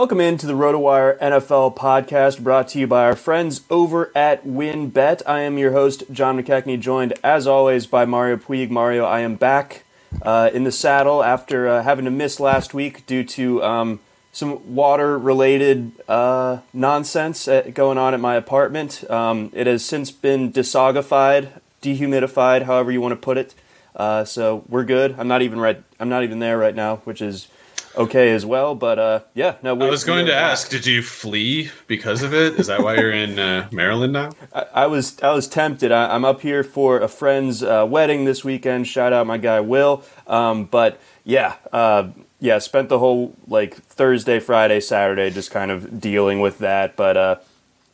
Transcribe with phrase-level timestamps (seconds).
[0.00, 5.20] Welcome into the RotoWire NFL podcast brought to you by our friends over at WynnBET.
[5.26, 8.70] I am your host, John McKechnie, joined as always by Mario Puig.
[8.70, 9.84] Mario, I am back
[10.22, 14.00] uh, in the saddle after uh, having to miss last week due to um,
[14.32, 19.04] some water related uh, nonsense going on at my apartment.
[19.10, 23.54] Um, it has since been desogified, dehumidified, however you want to put it.
[23.94, 25.14] Uh, so we're good.
[25.18, 25.82] I'm not even right.
[26.00, 27.48] I'm not even there right now, which is
[27.96, 28.74] okay as well.
[28.74, 29.78] But uh, yeah, no.
[29.80, 30.52] I was going to back.
[30.52, 32.54] ask, did you flee because of it?
[32.54, 34.30] Is that why you're in uh, Maryland now?
[34.54, 35.92] I, I, was I was tempted.
[35.92, 38.86] I, am up here for a friend's uh, wedding this weekend.
[38.86, 40.04] Shout out my guy Will.
[40.26, 42.08] Um, but yeah, uh,
[42.38, 46.96] yeah, spent the whole like Thursday, Friday, Saturday just kind of dealing with that.
[46.96, 47.36] But uh,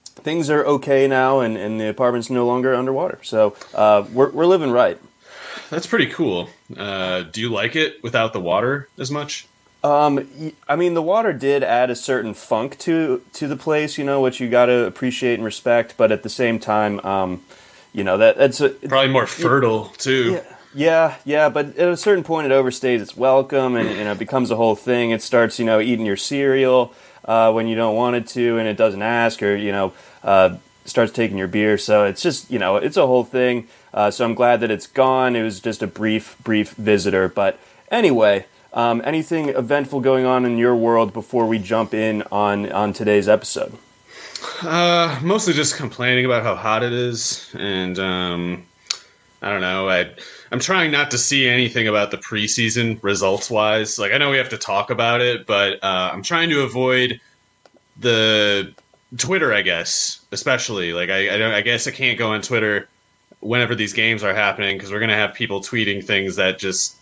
[0.05, 3.19] things are okay now, and, and the apartment's no longer underwater.
[3.23, 4.99] So uh, we're we're living right.
[5.71, 6.49] That's pretty cool.
[6.69, 9.49] do you like it without the water as much?
[9.87, 14.05] Um, I mean, the water did add a certain funk to to the place, you
[14.05, 15.95] know, which you got to appreciate and respect.
[15.97, 17.45] But at the same time, um,
[17.93, 20.33] you know that that's a, probably more fertile too.
[20.33, 24.13] Yeah, yeah, yeah, but at a certain point, it overstays its welcome, and you know,
[24.13, 25.13] it becomes a whole thing.
[25.13, 26.93] It starts, you know, eating your cereal
[27.25, 29.93] uh, when you don't want it to, and it doesn't ask, or you know,
[30.25, 31.79] uh, starts taking your beer.
[31.79, 33.69] So it's just, you know, it's a whole thing.
[33.95, 35.37] Uh, so I'm glad that it's gone.
[35.37, 38.47] It was just a brief, brief visitor, but anyway.
[38.77, 43.27] Um, anything eventful going on in your world before we jump in on on today's
[43.27, 43.73] episode?
[44.61, 48.67] Uh, mostly just complaining about how hot it is, and um,
[49.41, 49.89] I don't know.
[49.89, 50.11] I
[50.53, 53.99] I'm trying not to see anything about the preseason results wise.
[53.99, 57.19] Like I know we have to talk about it, but uh, I'm trying to avoid
[57.99, 58.75] the
[59.17, 59.55] Twitter.
[59.55, 62.91] I guess, especially like I I, don't, I guess I can't go on Twitter
[63.41, 66.96] whenever these games are happening because we're gonna have people tweeting things that just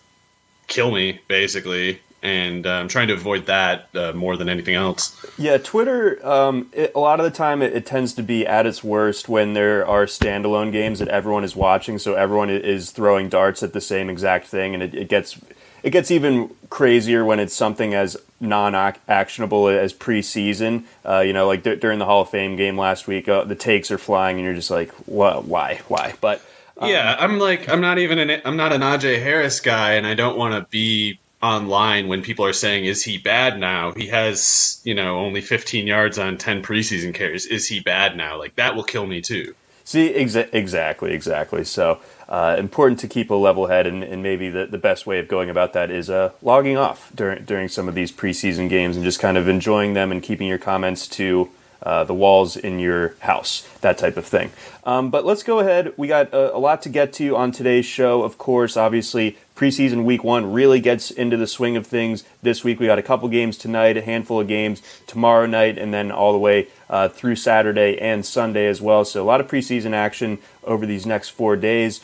[0.66, 5.14] kill me basically and uh, I'm trying to avoid that uh, more than anything else.
[5.36, 6.26] Yeah, Twitter.
[6.26, 9.28] Um, it, a lot of the time, it, it, tends to be at its worst
[9.28, 13.74] when there are standalone games that everyone is watching, so everyone is throwing darts at
[13.74, 15.38] the same exact thing, and it, it gets
[15.82, 20.84] it gets even crazier when it's something as non-actionable as preseason.
[21.06, 23.54] Uh, you know, like d- during the Hall of Fame game last week, uh, the
[23.54, 25.44] takes are flying, and you're just like, "What?
[25.44, 25.82] Why?
[25.88, 26.42] Why?" But
[26.82, 30.14] yeah, I'm like I'm not even an I'm not an Najee Harris guy, and I
[30.14, 34.80] don't want to be online when people are saying, "Is he bad now?" He has
[34.84, 37.46] you know only 15 yards on 10 preseason carries.
[37.46, 38.38] Is he bad now?
[38.38, 39.54] Like that will kill me too.
[39.86, 41.62] See, exa- exactly, exactly.
[41.62, 45.18] So uh, important to keep a level head, and, and, maybe the, the best way
[45.18, 48.96] of going about that is uh, logging off during during some of these preseason games
[48.96, 51.50] and just kind of enjoying them and keeping your comments to
[51.84, 54.51] uh, the walls in your house, that type of thing.
[54.84, 55.92] Um, but let's go ahead.
[55.97, 58.22] We got a, a, lot to get to on today's show.
[58.22, 62.81] Of course, obviously, preseason week one really gets into the swing of things this week.
[62.81, 66.33] We got a couple games tonight, a handful of games tomorrow night, and then all
[66.33, 69.04] the way uh, through Saturday and Sunday as well.
[69.04, 72.01] So a lot of preseason action over these next four days.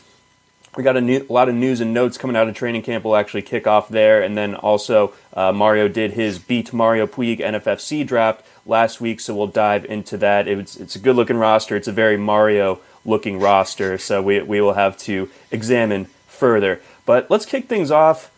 [0.77, 3.03] We got a, new, a, lot of news and notes coming out of training camp.
[3.03, 4.21] We'll actually kick off there.
[4.21, 9.35] And then also, uh, Mario did his Beat Mario Puig NFFC draft last week, so
[9.35, 10.47] we'll dive into that.
[10.47, 11.75] It's, it's a good looking roster.
[11.75, 16.81] It's a very Mario looking roster, so we, we will have to examine further.
[17.05, 18.31] But let's kick things off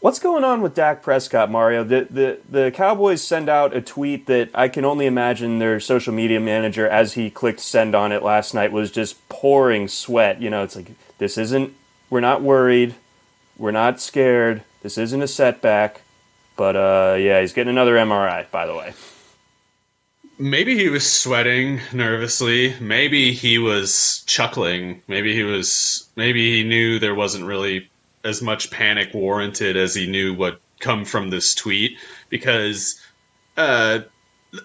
[0.00, 1.84] What's going on with Dak Prescott, Mario?
[1.84, 6.14] The, the the Cowboys send out a tweet that I can only imagine their social
[6.14, 10.40] media manager, as he clicked send on it last night, was just pouring sweat.
[10.40, 11.74] You know, it's like this isn't.
[12.08, 12.94] We're not worried.
[13.58, 14.62] We're not scared.
[14.82, 16.00] This isn't a setback.
[16.56, 18.94] But uh, yeah, he's getting another MRI, by the way.
[20.40, 22.74] Maybe he was sweating nervously.
[22.80, 25.02] Maybe he was chuckling.
[25.06, 26.08] Maybe he was.
[26.16, 27.90] Maybe he knew there wasn't really
[28.24, 31.96] as much panic warranted as he knew would come from this tweet
[32.30, 33.00] because
[33.56, 34.00] uh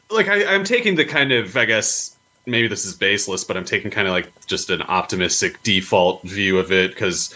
[0.09, 3.65] like I, i'm taking the kind of i guess maybe this is baseless but i'm
[3.65, 7.35] taking kind of like just an optimistic default view of it because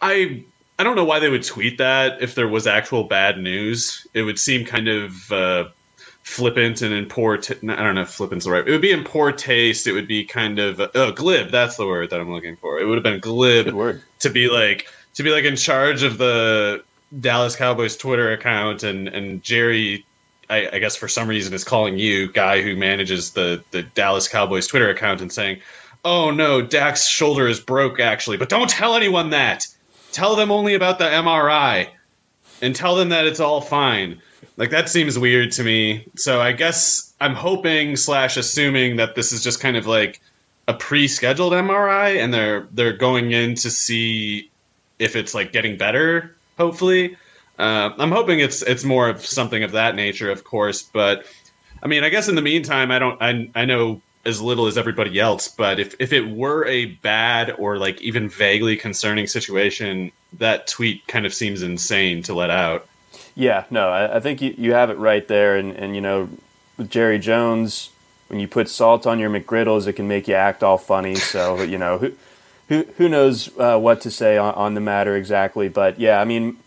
[0.00, 0.42] i
[0.78, 4.22] i don't know why they would tweet that if there was actual bad news it
[4.22, 5.64] would seem kind of uh
[6.22, 8.92] flippant and in poor t- i don't know if flippant's the right it would be
[8.92, 12.20] in poor taste it would be kind of uh, oh glib that's the word that
[12.20, 12.78] i'm looking for.
[12.78, 16.82] It would have been glib to be like to be like in charge of the
[17.18, 20.06] Dallas Cowboys Twitter account, and and Jerry,
[20.48, 24.28] I, I, guess for some reason is calling you guy who manages the the Dallas
[24.28, 25.60] Cowboys Twitter account and saying,
[26.04, 29.66] "Oh no, Dak's shoulder is broke actually, but don't tell anyone that.
[30.12, 31.88] Tell them only about the MRI,
[32.62, 34.20] and tell them that it's all fine."
[34.56, 36.06] Like that seems weird to me.
[36.16, 40.20] So I guess I'm hoping slash assuming that this is just kind of like
[40.68, 44.50] a pre-scheduled MRI, and they're they're going in to see
[44.98, 47.16] if it's like getting better, hopefully.
[47.58, 50.82] Uh, I'm hoping it's it's more of something of that nature, of course.
[50.82, 51.26] But
[51.82, 54.78] I mean, I guess in the meantime, I don't I I know as little as
[54.78, 55.48] everybody else.
[55.48, 61.06] But if if it were a bad or like even vaguely concerning situation, that tweet
[61.06, 62.86] kind of seems insane to let out.
[63.34, 65.56] Yeah, no, I, I think you, you have it right there.
[65.56, 66.28] And and you know,
[66.76, 67.90] with Jerry Jones,
[68.28, 71.14] when you put salt on your McGriddles, it can make you act all funny.
[71.14, 72.12] So you know who
[72.68, 75.68] who who knows uh, what to say on, on, the matter exactly.
[75.68, 76.58] But yeah, I mean,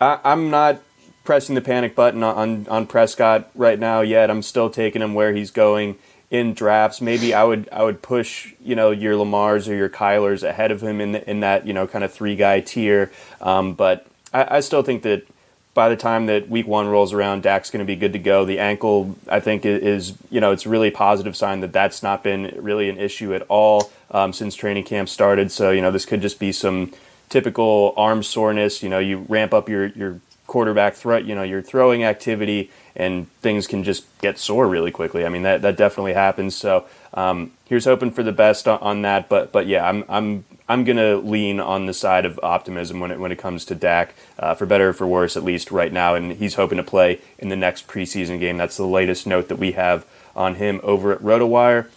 [0.00, 0.80] I, am not
[1.24, 4.30] pressing the panic button on on Prescott right now yet.
[4.30, 5.98] I'm still taking him where he's going
[6.30, 7.00] in drafts.
[7.00, 10.82] Maybe I would I would push you know your Lamars or your Kylers ahead of
[10.82, 13.10] him in the, in that you know kind of three guy tier.
[13.40, 15.26] Um, but I, I still think that
[15.74, 18.44] by the time that week one rolls around, Dak's going to be good to go.
[18.44, 22.22] The ankle, I think, is you know it's a really positive sign that that's not
[22.22, 25.50] been really an issue at all um, since training camp started.
[25.52, 26.92] So you know this could just be some
[27.28, 28.82] typical arm soreness.
[28.82, 33.30] You know, you ramp up your your quarterback threat, you know, your throwing activity, and
[33.40, 35.24] things can just get sore really quickly.
[35.24, 36.56] I mean, that, that definitely happens.
[36.56, 39.28] So um, here's hoping for the best on, on, that.
[39.28, 43.20] But but yeah, I'm I'm I'm gonna lean on the side of optimism when it
[43.20, 46.16] when it comes to Dak, uh, for better or for worse, at least right now.
[46.16, 48.56] And he's hoping to play in the next preseason game.
[48.56, 50.04] That's the latest note that we have
[50.34, 51.88] on him over at RotoWire.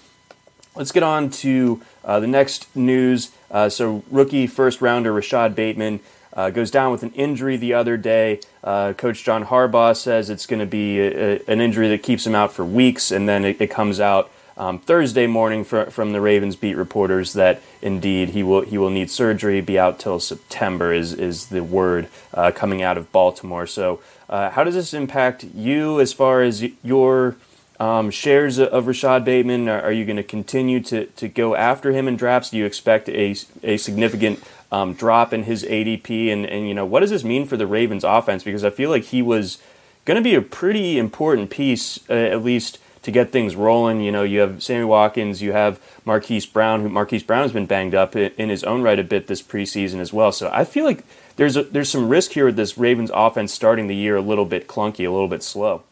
[0.75, 3.31] Let's get on to uh, the next news.
[3.49, 5.99] Uh, so rookie first rounder Rashod Bateman.
[6.33, 8.39] Uh, goes down with an injury the other day.
[8.63, 12.25] Uh, Coach John Harbaugh says it's going to be a, a, an injury that keeps
[12.25, 16.11] him out for weeks, and then it, it comes out um, Thursday morning for, from
[16.11, 20.19] the Ravens beat reporters that indeed he will he will need surgery, be out till
[20.19, 23.65] September is is the word uh, coming out of Baltimore.
[23.65, 27.37] So uh, how does this impact you as far as your
[27.79, 29.67] um, shares of Rashod Bateman?
[29.67, 32.51] Are, are you going to continue to to go after him in drafts?
[32.51, 36.31] Do you expect a a significant um, drop in his ADP?
[36.31, 38.43] And and you know what does this mean for the Ravens offense?
[38.43, 39.57] Because I feel like he was
[40.05, 44.01] going to be a pretty important piece, uh, at least to get things rolling.
[44.01, 47.65] You know, you have Sammy Watkins, you have Marquise Brown, who Marquise Brown has been
[47.65, 50.31] banged up in his own right a bit this preseason as well.
[50.31, 51.03] So I feel like
[51.35, 54.45] there's a, there's some risk here with this Ravens offense starting the year a little
[54.45, 55.83] bit clunky, a little bit slow.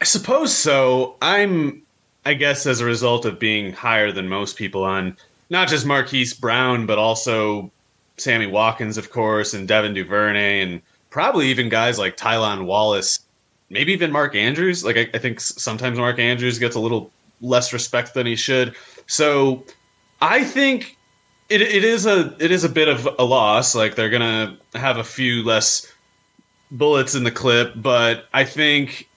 [0.00, 1.16] I suppose so.
[1.20, 1.82] I'm,
[2.24, 5.16] I guess, as a result of being higher than most people on
[5.50, 7.70] not just Marquise Brown, but also
[8.16, 10.80] Sammy Watkins, of course, and Devin Duvernay, and
[11.10, 13.20] probably even guys like Tylan Wallace
[13.70, 14.84] maybe even Mark Andrews.
[14.84, 18.74] Like I, I, think sometimes Mark Andrews gets a little less respect than he should.
[19.06, 19.64] So
[20.20, 20.98] I think
[21.48, 23.74] it, it is a it is a bit of a loss.
[23.74, 25.90] Like they're gonna have a few less
[26.70, 29.08] bullets in the clip, but I think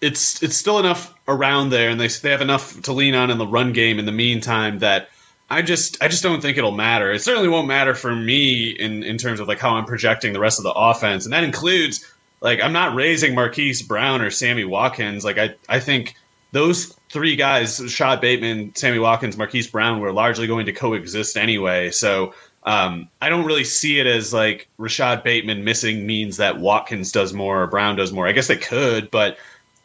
[0.00, 3.38] it's it's still enough around there, and they they have enough to lean on in
[3.38, 5.10] the run game in the meantime that.
[5.50, 7.10] I just I just don't think it'll matter.
[7.10, 10.40] It certainly won't matter for me in, in terms of like how I'm projecting the
[10.40, 12.06] rest of the offense, and that includes
[12.40, 15.24] like I'm not raising Marquise Brown or Sammy Watkins.
[15.24, 16.14] Like I, I think
[16.52, 21.90] those three guys, Rashod Bateman, Sammy Watkins, Marquise Brown, were largely going to coexist anyway.
[21.90, 27.10] So um, I don't really see it as like Rashod Bateman missing means that Watkins
[27.10, 28.26] does more or Brown does more.
[28.26, 29.38] I guess they could, but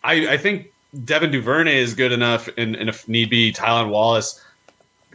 [0.03, 0.71] I, I think
[1.03, 4.41] Devin Duvernay is good enough, and, and if need be, Tylan Wallace,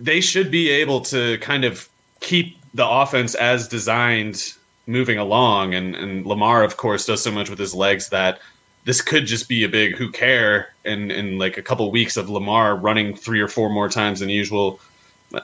[0.00, 1.88] they should be able to kind of
[2.20, 4.54] keep the offense as designed
[4.86, 8.40] moving along, and and Lamar, of course, does so much with his legs that
[8.84, 12.30] this could just be a big who care and in like a couple weeks of
[12.30, 14.80] Lamar running three or four more times than usual.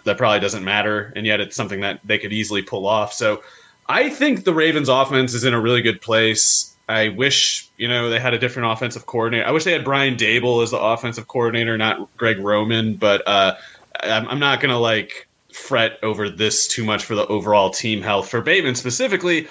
[0.04, 3.12] That probably doesn't matter, and yet it's something that they could easily pull off.
[3.12, 3.42] So
[3.88, 6.74] I think the Ravens offense is in a really good place.
[6.88, 9.46] I wish, you know, they had a different offensive coordinator.
[9.46, 13.54] I wish they had Brian Daboll as the offensive coordinator, not Greg Roman, but uh,
[14.00, 18.28] I'm, I'm not to like fret over this too much for the overall team health.
[18.28, 19.48] For Bateman specifically,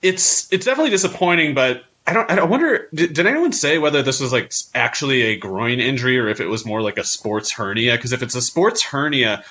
[0.00, 2.30] it's it's definitely disappointing, but I don't.
[2.30, 2.88] I wonder.
[2.92, 6.46] Did, did, anyone say whether this was like actually a groin injury or if it
[6.46, 7.92] was more like a sports hernia?
[7.92, 9.44] Because if it's a sports hernia,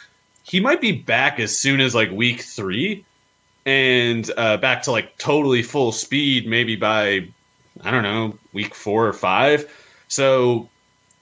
[0.43, 3.05] he might be back as soon as like week three,
[3.65, 7.27] and uh, back to like totally full speed maybe by
[7.83, 9.71] I don't know week four or five.
[10.09, 10.69] So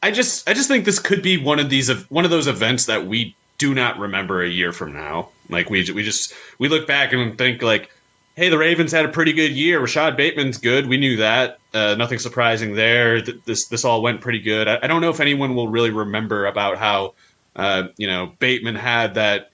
[0.02, 2.86] I just I just think this could be one of these one of those events
[2.86, 5.30] that we do not remember a year from now.
[5.50, 7.92] Like we we just we look back and think like
[8.40, 9.82] hey, the Ravens had a pretty good year.
[9.82, 10.88] Rashod Bateman's good.
[10.88, 11.60] We knew that.
[11.74, 13.22] Uh, nothing surprising there.
[13.22, 14.68] This this all went pretty good.
[14.68, 17.16] I, I, don't know if anyone will really remember about how
[17.58, 19.52] uh, you know Bateman had that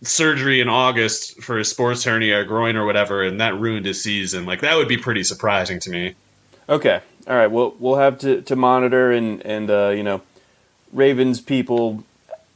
[0.00, 4.02] surgery in August for his sports hernia, or groin, or whatever, and that ruined his
[4.02, 4.46] season.
[4.46, 6.14] Like that would be pretty surprising to me.
[6.70, 7.50] Okay, all right.
[7.50, 10.22] Well, we'll have to, to monitor and and uh, you know,
[10.92, 12.04] Ravens people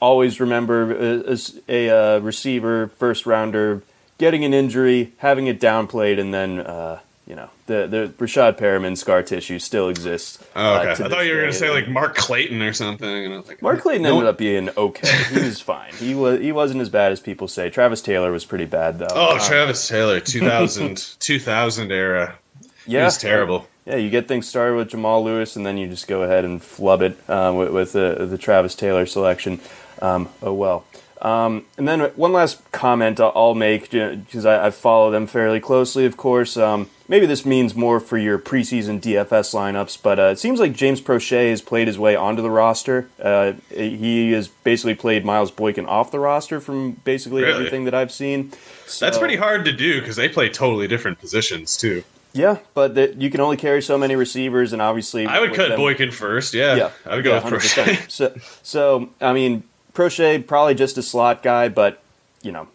[0.01, 1.37] always remember a,
[1.69, 3.83] a, a receiver first rounder
[4.19, 8.97] getting an injury, having it downplayed, and then uh, you know the the Breshad Perriman
[8.97, 10.39] scar tissue still exists.
[10.55, 10.89] Oh, okay.
[10.89, 13.09] Uh, I thought you were going to say like Mark Clayton or something.
[13.09, 14.13] And I was like, Mark Clayton no.
[14.15, 15.25] ended up being okay.
[15.35, 15.93] He was fine.
[15.95, 17.71] He was he wasn't as bad as people say.
[17.71, 19.09] Travis Taylor was pretty bad though.
[19.11, 22.39] Oh, um, Travis Taylor, 2000, 2000 era.
[22.87, 23.67] Yeah, he was terrible.
[23.87, 26.61] Yeah, you get things started with Jamal Lewis, and then you just go ahead and
[26.61, 29.61] flub it uh, with, with the, the Travis Taylor selection.
[30.03, 30.85] Um, oh well.
[31.23, 36.05] Um, and then one last comment I'll make because I, I, follow them fairly closely,
[36.05, 36.59] of course.
[36.59, 40.75] Um, maybe this means more for your preseason DFS lineups, but uh, it seems like
[40.75, 43.09] James Proche has played his way onto the roster.
[43.21, 47.55] Uh, he has basically played Miles Boykin off the roster from basically really?
[47.55, 48.53] everything that I've seen.
[48.87, 52.05] So, That's pretty hard to do because they play totally different positions too.
[52.37, 55.69] Yeah, but the, you can only carry so many receivers, and obviously, I would cut
[55.69, 56.53] them, Boykin first.
[56.55, 58.11] Yeah, yeah, I would go yeah, with Proche.
[58.11, 59.63] so, so I mean
[59.95, 62.03] Proche probably just a slot guy, but
[62.43, 62.69] you know,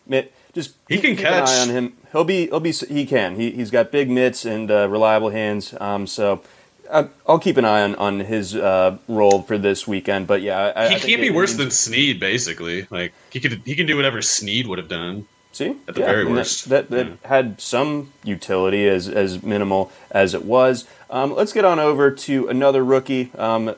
[0.54, 1.50] just he can keep catch.
[1.50, 1.98] An eye on him.
[2.12, 2.48] He'll be.
[2.48, 2.72] He'll be.
[2.72, 3.36] He can.
[3.36, 5.74] He he's got big mitts and uh, reliable hands.
[5.80, 6.42] Um, so.
[6.90, 10.74] Uh, I'll keep an eye on, on his uh, role for this weekend, but yeah,
[10.76, 12.20] I, he I can't be worse than Snead.
[12.20, 15.26] Basically, like he could he can do whatever Snead would have done.
[15.54, 17.28] See, at the yeah, very worst, that that, that yeah.
[17.28, 20.88] had some utility as as minimal as it was.
[21.10, 23.32] Um, let's get on over to another rookie.
[23.38, 23.76] Um,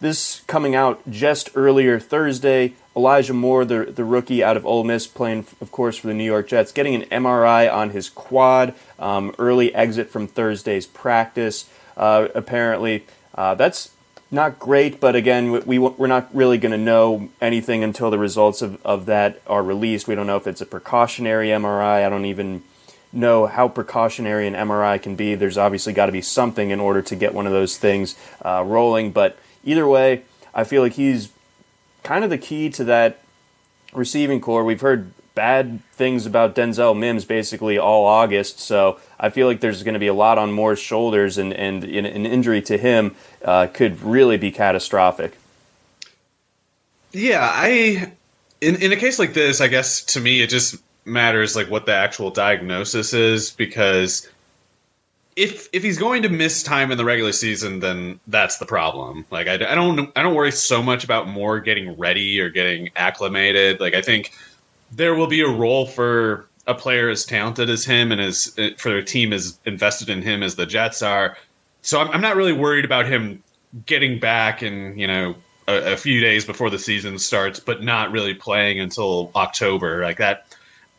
[0.00, 2.74] this coming out just earlier Thursday.
[2.96, 6.24] Elijah Moore, the, the rookie out of Ole Miss, playing, of course, for the New
[6.24, 8.74] York Jets, getting an MRI on his quad.
[8.98, 13.04] Um, early exit from Thursday's practice, uh, apparently.
[13.34, 13.90] Uh, that's
[14.30, 18.62] not great, but again, we, we're not really going to know anything until the results
[18.62, 20.08] of, of that are released.
[20.08, 22.04] We don't know if it's a precautionary MRI.
[22.04, 22.62] I don't even
[23.12, 25.34] know how precautionary an MRI can be.
[25.34, 28.64] There's obviously got to be something in order to get one of those things uh,
[28.66, 31.30] rolling, but either way, I feel like he's
[32.02, 33.20] kind of the key to that
[33.92, 34.64] receiving corps.
[34.64, 39.82] We've heard bad things about Denzel Mims basically all August, so I feel like there's
[39.82, 43.14] going to be a lot on Moore's shoulders, and, and an injury to him
[43.44, 45.36] uh, could really be catastrophic.
[47.12, 48.12] Yeah, I
[48.60, 51.86] in in a case like this, I guess to me it just matters like what
[51.86, 54.28] the actual diagnosis is because
[55.36, 59.24] if if he's going to miss time in the regular season, then that's the problem.
[59.30, 62.90] Like I, I don't I don't worry so much about Moore getting ready or getting
[62.96, 63.80] acclimated.
[63.80, 64.32] Like I think
[64.96, 68.70] there will be a role for a player as talented as him and as eh,
[68.78, 71.36] for a team as invested in him as the Jets are.
[71.82, 73.42] So I'm, I'm not really worried about him
[73.86, 75.34] getting back and you know
[75.68, 80.02] a, a few days before the season starts, but not really playing until October.
[80.02, 80.46] Like that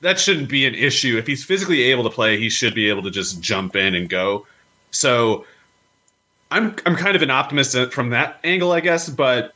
[0.01, 1.17] that shouldn't be an issue.
[1.17, 4.09] If he's physically able to play, he should be able to just jump in and
[4.09, 4.45] go.
[4.91, 5.45] So
[6.51, 9.09] I'm I'm kind of an optimist from that angle, I guess.
[9.09, 9.54] But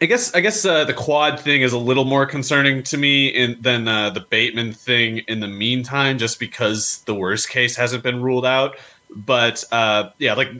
[0.00, 3.28] I guess I guess uh, the quad thing is a little more concerning to me
[3.28, 5.18] in, than uh, the Bateman thing.
[5.26, 8.76] In the meantime, just because the worst case hasn't been ruled out.
[9.10, 10.50] But uh, yeah, like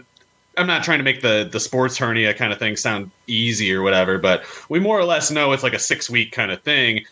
[0.57, 3.83] I'm not trying to make the the sports hernia kind of thing sound easy or
[3.83, 7.05] whatever, but we more or less know it's like a six week kind of thing.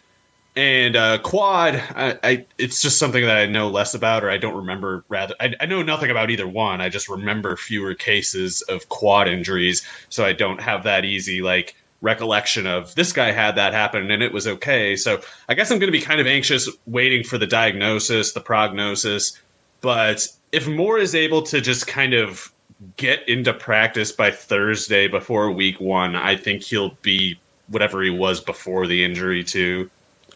[0.56, 4.38] And uh, quad, I, I, it's just something that I know less about, or I
[4.38, 5.04] don't remember.
[5.11, 6.80] Rather, I, I know nothing about either one.
[6.80, 11.76] I just remember fewer cases of quad injuries, so I don't have that easy like
[12.07, 14.95] recollection of this guy had that happen and it was okay.
[14.95, 18.41] So I guess I'm going to be kind of anxious waiting for the diagnosis, the
[18.41, 19.37] prognosis.
[19.81, 22.53] But if Moore is able to just kind of
[22.97, 28.41] get into practice by Thursday before week one, I think he'll be whatever he was
[28.41, 29.91] before the injury too.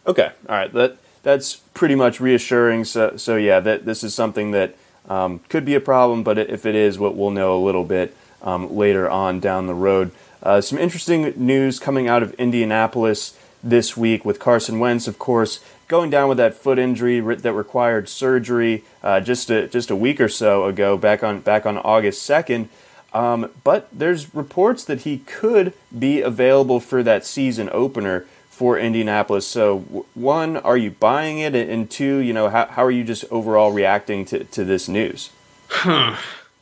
[0.07, 0.73] Okay, all right.
[0.73, 2.85] That that's pretty much reassuring.
[2.85, 4.75] So so yeah, that this is something that
[5.09, 8.17] um, could be a problem, but if it is, what we'll know a little bit
[8.43, 10.11] um, later on down the road.
[10.43, 15.61] Uh, some interesting news coming out of Indianapolis this week with Carson Wentz, of course,
[15.89, 20.21] going down with that foot injury that required surgery uh, just a, just a week
[20.21, 22.69] or so ago, back on back on August second.
[23.13, 29.47] Um, but there's reports that he could be available for that season opener for Indianapolis.
[29.47, 31.55] So, one, are you buying it?
[31.55, 35.31] And two, you know, how, how are you just overall reacting to, to this news?
[35.69, 36.17] Huh.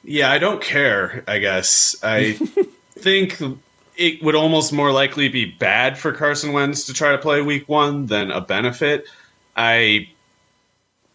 [0.04, 1.97] Yeah, I don't care, I guess.
[2.02, 2.32] I
[2.92, 3.42] think
[3.99, 7.69] it would almost more likely be bad for Carson Wentz to try to play week
[7.69, 9.07] one than a benefit.
[9.57, 10.09] I.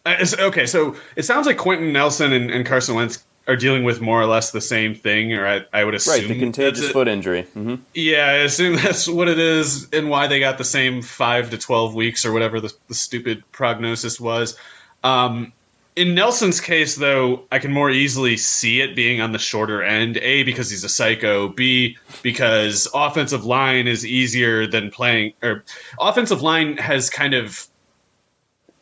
[0.06, 4.20] Okay, so it sounds like Quenton Nelson and, and Carson Wentz are dealing with more
[4.20, 6.14] or less the same thing, or I, I would assume.
[6.14, 7.44] Right, the contagious foot injury.
[7.56, 7.76] Mm-hmm.
[7.94, 11.58] Yeah, I assume that's what it is, and why they got the same five to
[11.58, 14.58] twelve weeks or whatever the, the stupid prognosis was.
[15.02, 15.54] Um,
[15.96, 20.16] in Nelson's case, though, I can more easily see it being on the shorter end.
[20.18, 21.48] A because he's a psycho.
[21.48, 25.62] B because offensive line is easier than playing, or
[26.00, 27.66] offensive line has kind of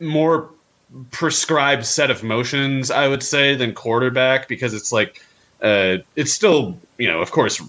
[0.00, 0.48] more
[1.10, 5.22] prescribed set of motions, I would say, than quarterback because it's like
[5.60, 7.62] uh, it's still you know of course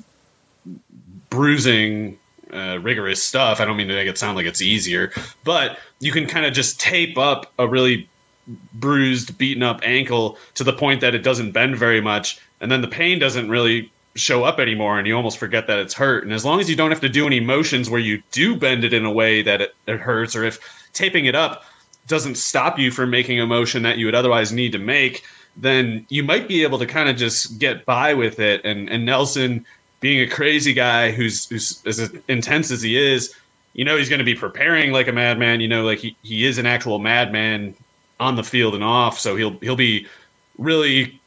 [1.29, 2.17] bruising
[2.53, 3.59] uh, rigorous stuff.
[3.59, 5.11] I don't mean to make it sound like it's easier,
[5.43, 8.07] but you can kind of just tape up a really
[8.73, 12.81] bruised, beaten up ankle to the point that it doesn't bend very much, and then
[12.81, 16.23] the pain doesn't really show up anymore, and you almost forget that it's hurt.
[16.23, 18.83] And as long as you don't have to do any motions where you do bend
[18.83, 20.59] it in a way that it, it hurts, or if
[20.93, 21.63] taping it up
[22.07, 25.23] doesn't stop you from making a motion that you would otherwise need to make,
[25.57, 28.63] then you might be able to kind of just get by with it.
[28.63, 29.65] And and Nelson,
[29.99, 33.33] being a crazy guy who's who's as intense as he is,
[33.73, 35.61] you know he's going to be preparing like a madman.
[35.61, 37.75] You know, like he, he is an actual madman
[38.23, 39.19] on the field and off.
[39.19, 40.07] So he'll he'll be
[40.57, 41.19] really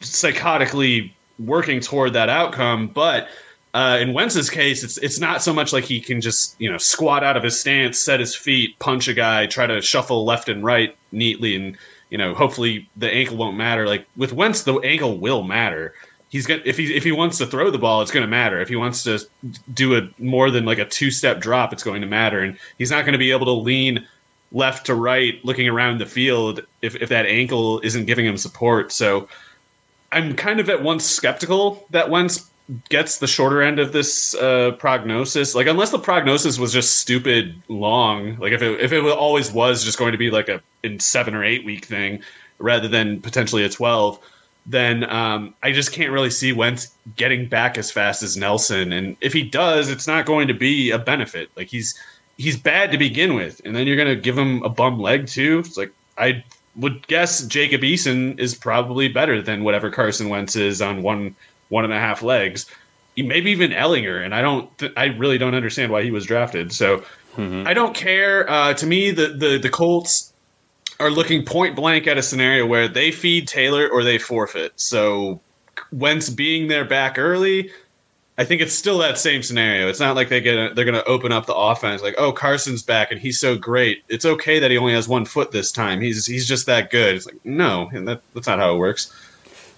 [0.00, 2.88] psychotically working toward that outcome.
[2.88, 3.28] But
[3.74, 6.78] uh, in Wentz's case, it's it's not so much like he can just you know
[6.78, 10.48] squat out of his stance, set his feet, punch a guy, try to shuffle left
[10.48, 11.76] and right neatly, and
[12.10, 13.86] you know hopefully the ankle won't matter.
[13.86, 15.94] Like with Wentz, the ankle will matter.
[16.30, 18.60] He's got if he if he wants to throw the ball, it's going to matter.
[18.60, 19.18] If he wants to
[19.72, 22.40] do a more than like a two step drop, it's going to matter.
[22.40, 24.06] And he's not going to be able to lean
[24.52, 28.92] left to right, looking around the field if if that ankle isn't giving him support.
[28.92, 29.28] So
[30.12, 32.50] I'm kind of at once skeptical that Wentz
[32.90, 35.54] gets the shorter end of this uh, prognosis.
[35.54, 39.84] Like unless the prognosis was just stupid long, like if it if it always was
[39.84, 42.22] just going to be like a in seven or eight week thing
[42.58, 44.18] rather than potentially a twelve,
[44.66, 48.92] then um, I just can't really see Wentz getting back as fast as Nelson.
[48.92, 51.50] And if he does, it's not going to be a benefit.
[51.56, 51.98] Like he's
[52.38, 55.58] he's bad to begin with, and then you're gonna give him a bum leg too.
[55.58, 56.42] It's like I
[56.76, 61.36] would guess Jacob Eason is probably better than whatever Carson Wentz is on one
[61.68, 62.66] one and a half legs.
[63.16, 64.24] Maybe even Ehlinger.
[64.24, 64.70] and I don't.
[64.96, 66.72] I really don't understand why he was drafted.
[66.72, 66.98] So
[67.36, 67.66] mm-hmm.
[67.66, 68.48] I don't care.
[68.48, 70.32] Uh, to me, the, the the Colts
[71.00, 74.72] are looking point blank at a scenario where they feed Taylor or they forfeit.
[74.76, 75.40] So
[75.92, 77.70] Wentz being there back early,
[78.38, 79.88] I think it's still that same scenario.
[79.88, 82.84] It's not like they get they're going to open up the offense like, oh, Carson's
[82.84, 84.04] back and he's so great.
[84.08, 86.00] It's okay that he only has one foot this time.
[86.00, 87.16] He's he's just that good.
[87.16, 89.12] It's like no, and that, that's not how it works.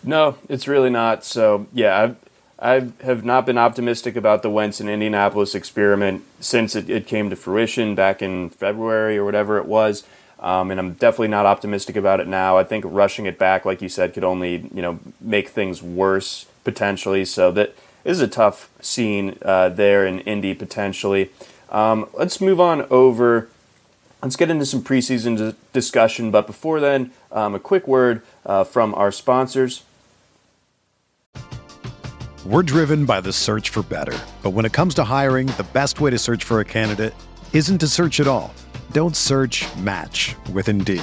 [0.05, 1.25] No, it's really not.
[1.25, 2.13] So yeah,
[2.61, 7.07] I I have not been optimistic about the Wentz and Indianapolis experiment since it, it
[7.07, 10.05] came to fruition back in February or whatever it was.
[10.39, 12.59] Um, and I'm definitely not optimistic about it now.
[12.59, 16.45] I think rushing it back, like you said, could only you know make things worse
[16.63, 17.25] potentially.
[17.25, 21.31] So that is a tough scene uh, there in Indy potentially.
[21.71, 23.49] Um, let's move on over.
[24.23, 28.65] Let's get into some preseason d- discussion, but before then, um, a quick word uh,
[28.65, 29.85] from our sponsors.
[32.45, 34.19] We're driven by the search for better.
[34.43, 37.15] But when it comes to hiring, the best way to search for a candidate
[37.53, 38.53] isn't to search at all.
[38.93, 41.03] Don't search match with Indeed.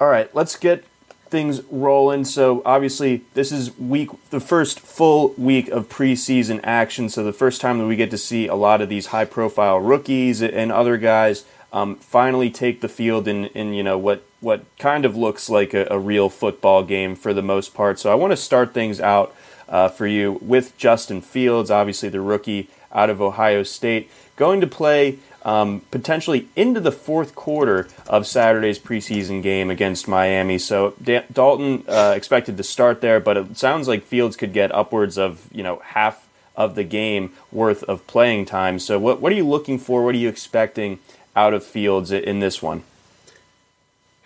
[0.00, 0.84] All right, let's get
[1.28, 2.24] things rolling.
[2.24, 7.10] So obviously, this is week the first full week of preseason action.
[7.10, 10.40] So the first time that we get to see a lot of these high-profile rookies
[10.40, 15.04] and other guys um, finally take the field in, in you know what what kind
[15.04, 17.98] of looks like a, a real football game for the most part.
[17.98, 19.34] So I want to start things out
[19.68, 24.66] uh, for you with Justin Fields, obviously the rookie out of Ohio State, going to
[24.66, 30.58] play um, potentially into the fourth quarter of Saturday's preseason game against Miami.
[30.58, 34.74] So da- Dalton uh, expected to start there, but it sounds like Fields could get
[34.74, 38.78] upwards of you know half of the game worth of playing time.
[38.78, 40.04] So what what are you looking for?
[40.04, 40.98] What are you expecting
[41.34, 42.82] out of Fields in this one?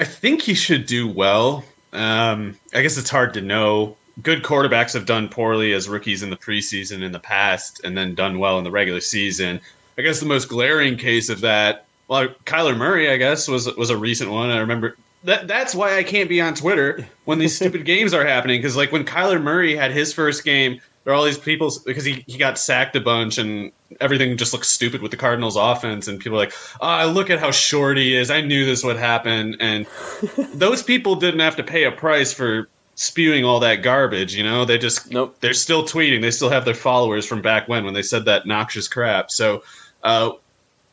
[0.01, 1.65] I think he should do well.
[1.93, 3.97] Um, I guess it's hard to know.
[4.23, 8.15] Good quarterbacks have done poorly as rookies in the preseason in the past, and then
[8.15, 9.61] done well in the regular season.
[9.99, 13.91] I guess the most glaring case of that, well, Kyler Murray, I guess, was was
[13.91, 14.51] a recent one.
[14.51, 15.49] I remember that.
[15.49, 18.61] That's why I can't be on Twitter when these stupid games are happening.
[18.61, 22.05] Because like when Kyler Murray had his first game, there are all these people because
[22.05, 26.09] he, he got sacked a bunch and everything just looks stupid with the Cardinals offense
[26.09, 28.31] and people are like, oh, look at how short he is.
[28.31, 29.57] I knew this would happen.
[29.61, 29.87] And
[30.55, 34.65] those people didn't have to pay a price for spewing all that garbage, you know?
[34.65, 35.37] They just nope.
[35.41, 36.23] they're still tweeting.
[36.23, 39.31] They still have their followers from back when when they said that noxious crap.
[39.31, 39.63] So
[40.05, 40.33] uh,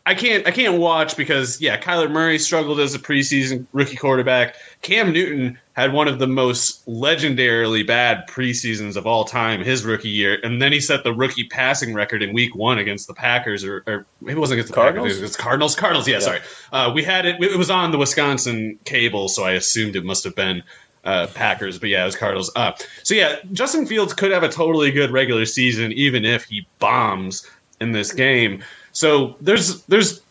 [0.04, 4.56] I can't I can't watch because yeah, Kyler Murray struggled as a preseason rookie quarterback.
[4.82, 10.10] Cam Newton had one of the most legendarily bad preseasons of all time his rookie
[10.10, 13.64] year, and then he set the rookie passing record in Week One against the Packers,
[13.64, 15.10] or, or maybe it wasn't against the Cardinals.
[15.10, 15.76] Packers, it was Cardinals.
[15.76, 16.20] Cardinals, yeah, yeah.
[16.20, 16.40] sorry.
[16.72, 17.42] Uh, we had it.
[17.42, 20.64] It was on the Wisconsin cable, so I assumed it must have been
[21.04, 22.52] uh, Packers, but yeah, it was Cardinals.
[22.56, 22.72] Uh,
[23.04, 27.48] so yeah, Justin Fields could have a totally good regular season, even if he bombs
[27.80, 28.64] in this game.
[28.92, 30.22] So there's there's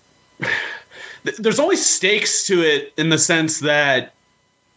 [1.38, 4.14] there's always stakes to it in the sense that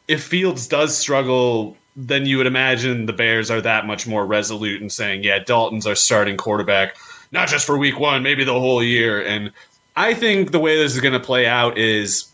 [0.08, 4.82] if Fields does struggle, then you would imagine the Bears are that much more resolute
[4.82, 6.98] in saying, yeah, Dalton's our starting quarterback,
[7.32, 9.26] not just for week one, maybe the whole year.
[9.26, 9.52] And
[9.96, 12.30] I think the way this is going to play out is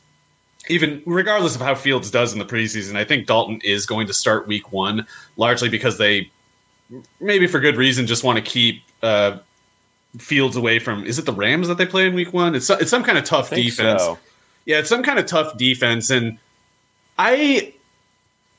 [0.69, 4.13] even regardless of how Fields does in the preseason, I think Dalton is going to
[4.13, 5.05] start week one,
[5.37, 6.31] largely because they
[7.19, 9.37] maybe for good reason just want to keep uh,
[10.17, 11.05] Fields away from.
[11.05, 12.55] Is it the Rams that they play in Week One?
[12.55, 14.01] It's it's some kind of tough defense.
[14.01, 14.17] So.
[14.65, 16.37] Yeah, it's some kind of tough defense, and
[17.17, 17.73] I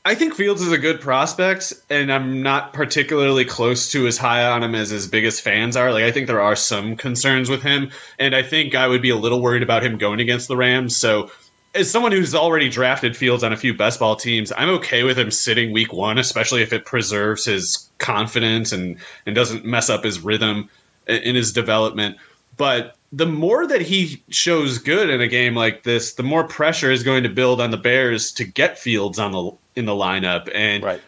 [0.05, 4.45] I think Fields is a good prospect, and I'm not particularly close to as high
[4.47, 5.93] on him as his biggest fans are.
[5.93, 9.11] Like, I think there are some concerns with him, and I think I would be
[9.11, 10.97] a little worried about him going against the Rams.
[10.97, 11.31] So,
[11.75, 15.19] as someone who's already drafted Fields on a few best ball teams, I'm okay with
[15.19, 20.03] him sitting week one, especially if it preserves his confidence and, and doesn't mess up
[20.03, 20.71] his rhythm
[21.11, 22.17] in his development.
[22.57, 26.91] But the more that he shows good in a game like this, the more pressure
[26.91, 30.51] is going to build on the Bears to get Fields on the in the lineup.
[30.55, 31.01] And right.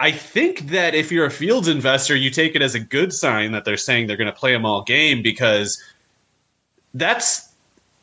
[0.00, 3.52] I think that if you're a Fields investor, you take it as a good sign
[3.52, 5.82] that they're saying they're going to play him all game because
[6.94, 7.52] that's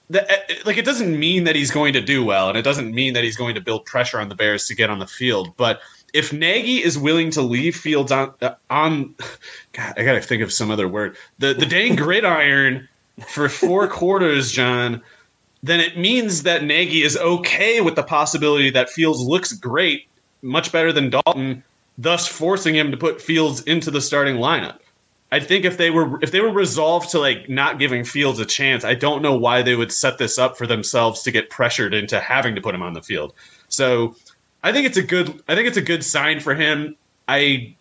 [0.09, 2.61] that eh, eh, like it doesn't mean that he's going to do well and it
[2.61, 5.07] doesn't mean that he's going to build pressure on the Bears to get on the
[5.07, 5.79] field, but
[6.15, 9.13] if Nagy is willing to leave Fields on uh, on,
[9.73, 11.17] God, I gotta think of some other word.
[11.39, 12.87] The the dang gridiron
[13.27, 15.01] for four quarters, John.
[15.61, 20.07] Then it means that Nagy is okay with the possibility that Fields looks great,
[20.43, 21.63] much better than Dalton,
[21.97, 24.77] thus forcing him to put Fields into the starting lineup.
[25.31, 28.45] I think if they were if they were resolved to like not giving Fields a
[28.45, 31.93] chance, I don't know why they would set this up for themselves to get pressured
[31.93, 33.33] into having to put him on the field.
[33.67, 34.15] So
[34.65, 35.43] I think it's a good.
[35.47, 36.95] I think it's a good sign for him.
[37.27, 37.75] I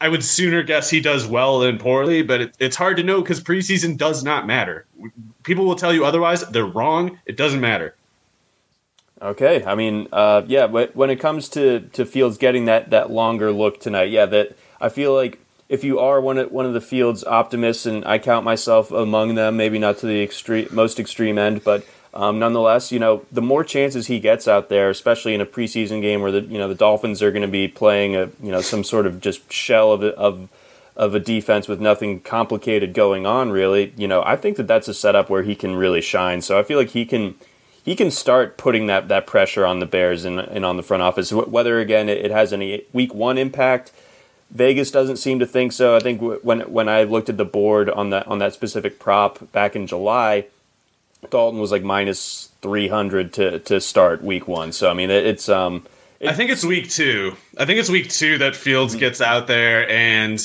[0.00, 3.20] I would sooner guess he does well than poorly, but it, it's hard to know
[3.22, 4.86] because preseason does not matter.
[5.42, 6.48] People will tell you otherwise.
[6.48, 7.18] They're wrong.
[7.26, 7.96] It doesn't matter.
[9.20, 13.10] Okay, I mean, uh, yeah, but when it comes to, to Fields getting that, that
[13.10, 16.72] longer look tonight, yeah, that I feel like if you are one of one of
[16.72, 21.00] the Fields optimists, and I count myself among them, maybe not to the extreme most
[21.00, 25.34] extreme end, but um, nonetheless, you know, the more chances he gets out there, especially
[25.34, 28.14] in a preseason game where the you know the Dolphins are going to be playing
[28.14, 30.48] a you know some sort of just shell of of
[30.94, 33.94] of a defense with nothing complicated going on, really.
[33.96, 36.42] You know, I think that that's a setup where he can really shine.
[36.42, 37.34] So I feel like he can
[37.82, 41.02] he can start putting that that pressure on the Bears and, and on the front
[41.02, 41.32] office.
[41.32, 43.90] Whether again it, it has any week one impact.
[44.50, 45.96] Vegas doesn't seem to think so.
[45.96, 49.50] I think when when I looked at the board on that on that specific prop
[49.50, 50.44] back in July,
[51.30, 54.72] Dalton was like minus 300 to, to start week one.
[54.72, 55.48] So, I mean, it, it's.
[55.48, 55.86] um.
[56.20, 57.36] It, I think it's week two.
[57.58, 60.40] I think it's week two that Fields gets out there, and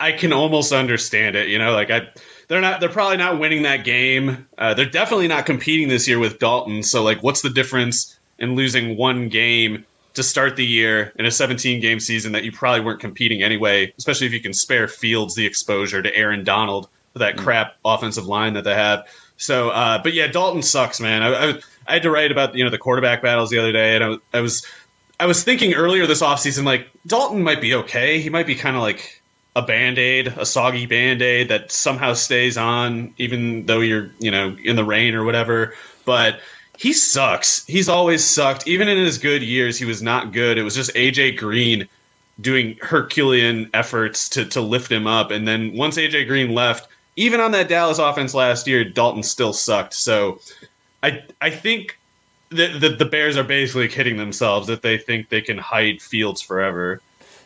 [0.00, 1.48] I can almost understand it.
[1.48, 2.08] You know, like I.
[2.48, 2.80] They're not.
[2.80, 4.46] They're probably not winning that game.
[4.58, 6.82] Uh, they're definitely not competing this year with Dalton.
[6.82, 11.30] So, like, what's the difference in losing one game to start the year in a
[11.30, 13.92] 17 game season that you probably weren't competing anyway?
[13.96, 17.38] Especially if you can spare Fields the exposure to Aaron Donald for that mm.
[17.38, 19.06] crap offensive line that they have.
[19.42, 21.22] So, uh, but yeah, Dalton sucks, man.
[21.22, 21.54] I, I,
[21.88, 24.38] I, had to write about you know the quarterback battles the other day, and I,
[24.38, 24.64] I was
[25.18, 28.20] I was thinking earlier this offseason, like Dalton might be okay.
[28.20, 29.20] He might be kind of like
[29.56, 34.30] a band aid, a soggy band aid that somehow stays on, even though you're you
[34.30, 35.74] know in the rain or whatever.
[36.04, 36.38] But
[36.78, 37.66] he sucks.
[37.66, 38.68] He's always sucked.
[38.68, 40.56] Even in his good years, he was not good.
[40.56, 41.88] It was just AJ Green
[42.40, 47.40] doing Herculean efforts to to lift him up, and then once AJ Green left even
[47.40, 49.94] on that Dallas offense last year, Dalton still sucked.
[49.94, 50.40] So
[51.02, 51.98] I I think
[52.50, 56.40] that the, the Bears are basically kidding themselves that they think they can hide Fields
[56.40, 57.00] forever.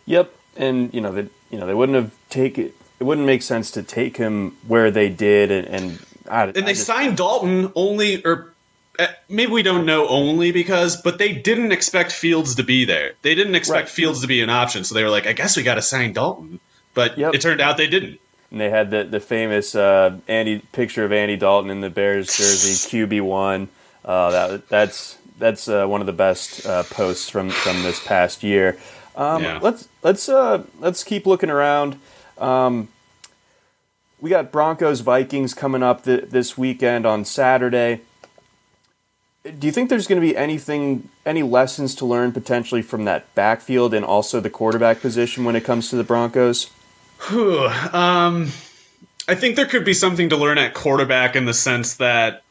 [0.07, 2.73] Yep, and you know that you know they wouldn't have taken.
[2.99, 6.63] It wouldn't make sense to take him where they did, and and, I, and they
[6.63, 8.53] I just, signed Dalton only or
[8.99, 13.13] uh, maybe we don't know only because, but they didn't expect Fields to be there.
[13.23, 13.89] They didn't expect right.
[13.89, 16.13] Fields to be an option, so they were like, I guess we got to sign
[16.13, 16.61] Dalton.
[16.95, 17.35] But yep.
[17.35, 21.13] it turned out they didn't and they had the the famous uh, Andy picture of
[21.13, 23.69] Andy Dalton in the Bears jersey QB one.
[24.05, 28.43] Uh, that that's that's uh, one of the best uh, posts from from this past
[28.43, 28.79] year.
[29.17, 29.59] Um, yeah.
[29.61, 31.99] Let's let's uh, let's keep looking around.
[32.39, 32.89] Um,
[34.21, 38.01] we got Broncos Vikings coming up th- this weekend on Saturday.
[39.45, 43.33] Do you think there's going to be anything, any lessons to learn potentially from that
[43.37, 46.71] backfield and also the quarterback position when it comes to the Broncos?
[47.23, 48.51] Whew, um,
[49.29, 52.43] I think there could be something to learn at quarterback in the sense that,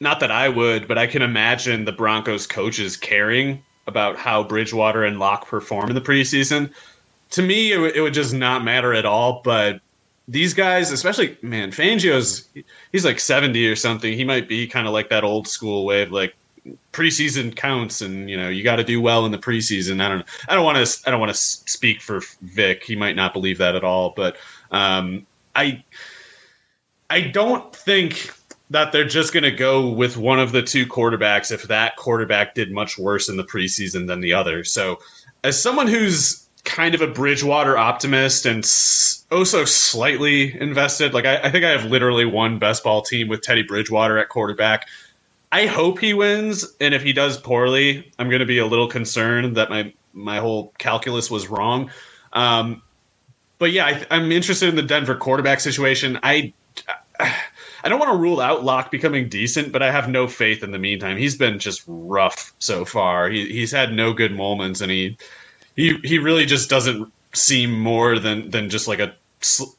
[0.00, 5.04] not that I would, but I can imagine the Broncos coaches caring about how Bridgewater
[5.04, 6.72] and Lock perform in the preseason.
[7.30, 9.40] To me, it, w- it would just not matter at all.
[9.42, 9.80] But
[10.28, 12.48] these guys, especially man, Fangio's
[12.92, 14.12] he's like seventy or something.
[14.12, 16.34] He might be kind of like that old school way of like
[16.92, 20.02] preseason counts and you know you got to do well in the preseason.
[20.02, 22.84] I don't i don't want to i don't want to speak for vic.
[22.84, 24.36] He might not believe that at all but
[24.70, 25.82] um, i
[27.10, 28.32] i don't think
[28.72, 32.54] that they're just going to go with one of the two quarterbacks if that quarterback
[32.54, 34.64] did much worse in the preseason than the other.
[34.64, 34.98] So
[35.44, 38.64] as someone who's kind of a bridgewater optimist and
[39.32, 43.42] also slightly invested like I, I think i have literally one best ball team with
[43.42, 44.86] teddy bridgewater at quarterback
[45.52, 48.88] I hope he wins, and if he does poorly, I'm going to be a little
[48.88, 51.90] concerned that my my whole calculus was wrong.
[52.32, 52.82] Um,
[53.58, 56.18] but yeah, I, am interested in the Denver quarterback situation.
[56.22, 56.54] I
[57.20, 60.70] I don't want to rule out Lock becoming decent, but I have no faith in
[60.70, 61.18] the meantime.
[61.18, 63.28] He's been just rough so far.
[63.28, 65.18] He, he's had no good moments, and he
[65.76, 69.14] he he really just doesn't seem more than than just like a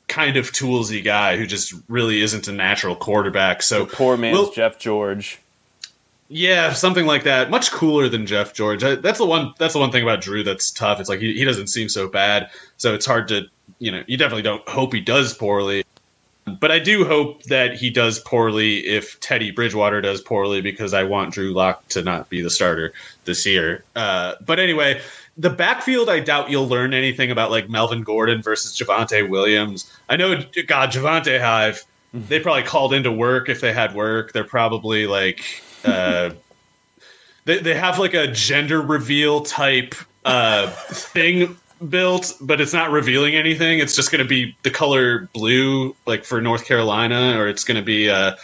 [0.07, 3.63] kind of toolsy guy who just really isn't a natural quarterback.
[3.63, 5.39] So the poor man's we'll, Jeff George.
[6.35, 7.51] Yeah, something like that.
[7.51, 8.81] Much cooler than Jeff George.
[8.81, 9.53] That's the one.
[9.59, 10.99] That's the one thing about Drew that's tough.
[10.99, 13.43] It's like he, he doesn't seem so bad, so it's hard to
[13.77, 14.03] you know.
[14.07, 15.83] You definitely don't hope he does poorly,
[16.59, 21.03] but I do hope that he does poorly if Teddy Bridgewater does poorly because I
[21.03, 22.93] want Drew Lock to not be the starter
[23.25, 23.83] this year.
[23.95, 25.01] Uh, but anyway,
[25.37, 29.91] the backfield, I doubt you'll learn anything about like Melvin Gordon versus Javonte Williams.
[30.09, 31.85] I know, God, Javonte Hive.
[32.11, 34.33] They probably called into work if they had work.
[34.33, 35.43] They're probably like
[35.85, 36.31] uh,
[37.45, 41.57] they they have like a gender reveal type uh, thing
[41.89, 43.79] built, but it's not revealing anything.
[43.79, 47.77] It's just going to be the color blue, like for North Carolina, or it's going
[47.77, 48.35] to be uh,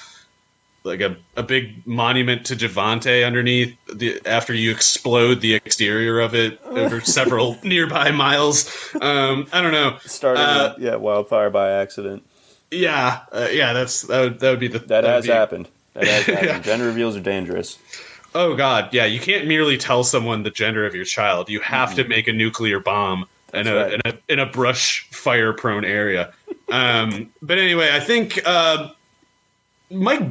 [0.84, 6.36] like a, a big monument to Javonte underneath the after you explode the exterior of
[6.36, 8.93] it over several nearby miles.
[9.02, 9.97] Um, I don't know.
[10.06, 12.25] Started uh, yeah wildfire by accident.
[12.71, 15.69] Yeah, uh, yeah, that's that would that would be the that, that has be, happened.
[16.27, 16.59] Yeah.
[16.59, 17.77] Gender reveals are dangerous.
[18.35, 19.05] Oh God, yeah.
[19.05, 21.49] You can't merely tell someone the gender of your child.
[21.49, 21.97] You have mm-hmm.
[22.03, 23.93] to make a nuclear bomb in a, right.
[23.93, 26.31] in a, in a brush fire prone area.
[26.69, 28.89] Um, but anyway, I think uh,
[29.91, 30.21] Mike,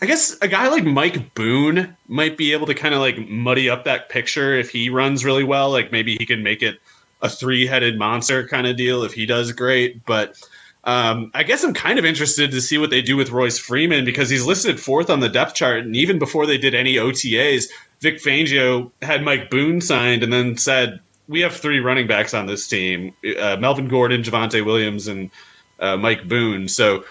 [0.00, 3.68] I guess a guy like Mike Boone might be able to kind of like muddy
[3.68, 5.70] up that picture if he runs really well.
[5.70, 6.80] Like maybe he can make it
[7.20, 10.04] a three headed monster kind of deal if he does great.
[10.06, 10.40] But
[10.88, 14.06] um, I guess I'm kind of interested to see what they do with Royce Freeman
[14.06, 15.84] because he's listed fourth on the depth chart.
[15.84, 17.66] And even before they did any OTAs,
[18.00, 22.46] Vic Fangio had Mike Boone signed and then said, We have three running backs on
[22.46, 25.30] this team uh, Melvin Gordon, Javonte Williams, and
[25.78, 26.68] uh, Mike Boone.
[26.68, 27.04] So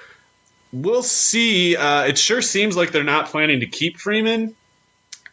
[0.73, 1.75] we'll see.
[1.75, 4.55] Uh, it sure seems like they're not planning to keep Freeman,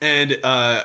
[0.03, 0.85] and uh,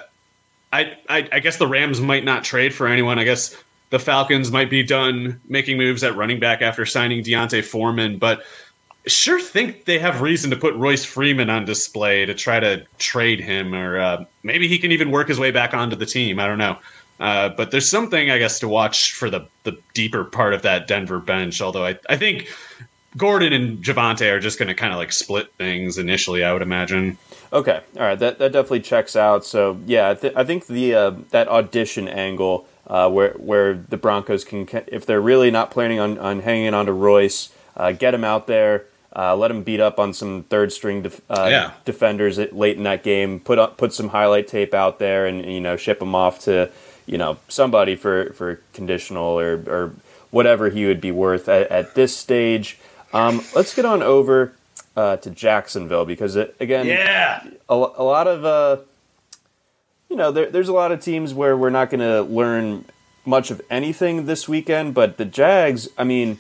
[0.72, 3.19] I, I, I guess the Rams might not trade for anyone.
[3.19, 3.54] I guess
[3.89, 8.43] the Falcons might be done making moves at running back after signing D'Onta Foreman, but
[9.08, 13.39] sure think they have reason to put Royce Freeman on display to try to trade
[13.39, 16.39] him, or uh, maybe he can even work his way back onto the team.
[16.39, 16.78] I don't know.
[17.19, 20.88] Uh, but there's something I guess to watch for the the deeper part of that
[20.88, 21.62] Denver bench.
[21.62, 22.49] Although I, I think
[23.17, 26.43] Gordon and Javonte are just going to kind of like split things initially.
[26.43, 27.17] I would imagine.
[27.52, 29.43] Okay, all right, that that definitely checks out.
[29.43, 33.97] So yeah, I, th- I think the uh, that audition angle uh, where where the
[33.97, 38.13] Broncos can, if they're really not planning on, on hanging on to Royce, uh, get
[38.13, 38.86] him out there.
[39.15, 41.71] Uh, let him beat up on some third string def- uh, yeah.
[41.84, 43.39] defenders late in that game.
[43.39, 46.69] Put up, put some highlight tape out there, and you know ship him off to
[47.06, 49.93] you know somebody for for conditional or or
[50.32, 52.78] whatever he would be worth at, at this stage.
[53.12, 54.54] Um, let's get on over
[54.95, 58.78] uh, to Jacksonville because it, again, yeah, a, a lot of uh,
[60.10, 62.86] you know there, there's a lot of teams where we're not going to learn
[63.26, 66.39] much of anything this weekend, but the Jags, I mean,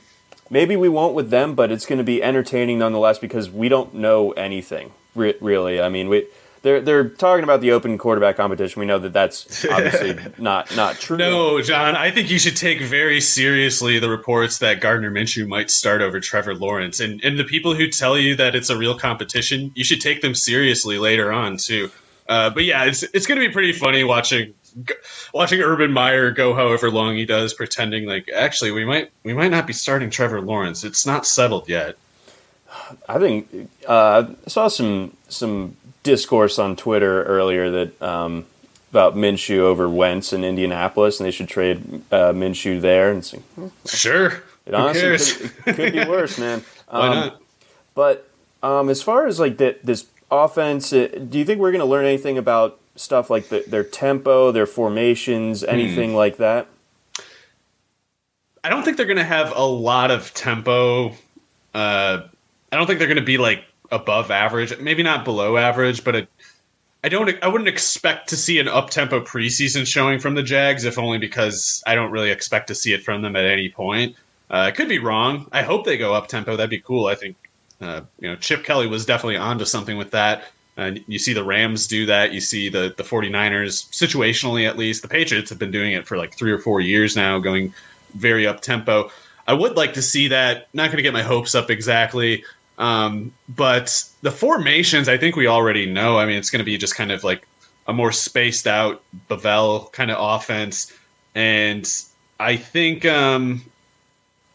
[0.49, 3.93] maybe we won't with them, but it's going to be entertaining nonetheless because we don't
[3.93, 5.79] know anything re- really.
[5.79, 6.27] I mean, we
[6.61, 8.79] they're they're talking about the open quarterback competition.
[8.79, 11.17] We know that that's obviously not not true.
[11.17, 15.69] No, John, I think you should take very seriously the reports that Gardner Minshew might
[15.69, 18.97] start over Trevor Lawrence, and and the people who tell you that it's a real
[18.97, 21.91] competition, you should take them seriously later on too.
[22.29, 24.53] Uh, but yeah, it's it's going to be pretty funny watching
[25.33, 29.49] watching Urban Meyer go however long he does, pretending like actually we might we might
[29.49, 30.83] not be starting Trevor Lawrence.
[30.83, 31.97] It's not settled yet.
[33.07, 38.45] I think uh, I saw some some discourse on Twitter earlier that um,
[38.91, 43.11] about Minshew over Wentz in Indianapolis, and they should trade uh, Minshew there.
[43.11, 43.41] And see,
[43.87, 46.63] sure, it honestly could, it could, be worse, man.
[46.91, 47.41] Um, Why not?
[47.93, 48.29] But
[48.63, 51.85] um, as far as like the, this offense, uh, do you think we're going to
[51.85, 55.69] learn anything about stuff like the, their tempo, their formations, hmm.
[55.69, 56.17] anything hmm.
[56.17, 56.67] like that?
[58.63, 61.09] I don't think they're going to have a lot of tempo.
[61.73, 62.21] Uh,
[62.71, 66.27] I don't think they're going to be like above average, maybe not below average, but
[67.03, 70.83] I don't I wouldn't expect to see an up tempo preseason showing from the Jags,
[70.83, 74.15] if only because I don't really expect to see it from them at any point.
[74.51, 75.47] Uh, I could be wrong.
[75.51, 76.57] I hope they go up tempo.
[76.57, 77.05] That'd be cool.
[77.05, 77.37] I think
[77.81, 80.51] uh, you know Chip Kelly was definitely onto something with that.
[80.77, 82.31] And you see the Rams do that.
[82.31, 85.01] You see the the 49ers situationally at least.
[85.01, 87.73] The Patriots have been doing it for like three or four years now, going
[88.15, 89.11] very up tempo.
[89.47, 90.67] I would like to see that.
[90.73, 92.43] Not going to get my hopes up exactly.
[92.77, 96.17] Um, but the formations, I think we already know.
[96.17, 97.45] I mean, it's going to be just kind of like
[97.87, 100.93] a more spaced out Bevell kind of offense,
[101.35, 101.91] and
[102.39, 103.65] I think um,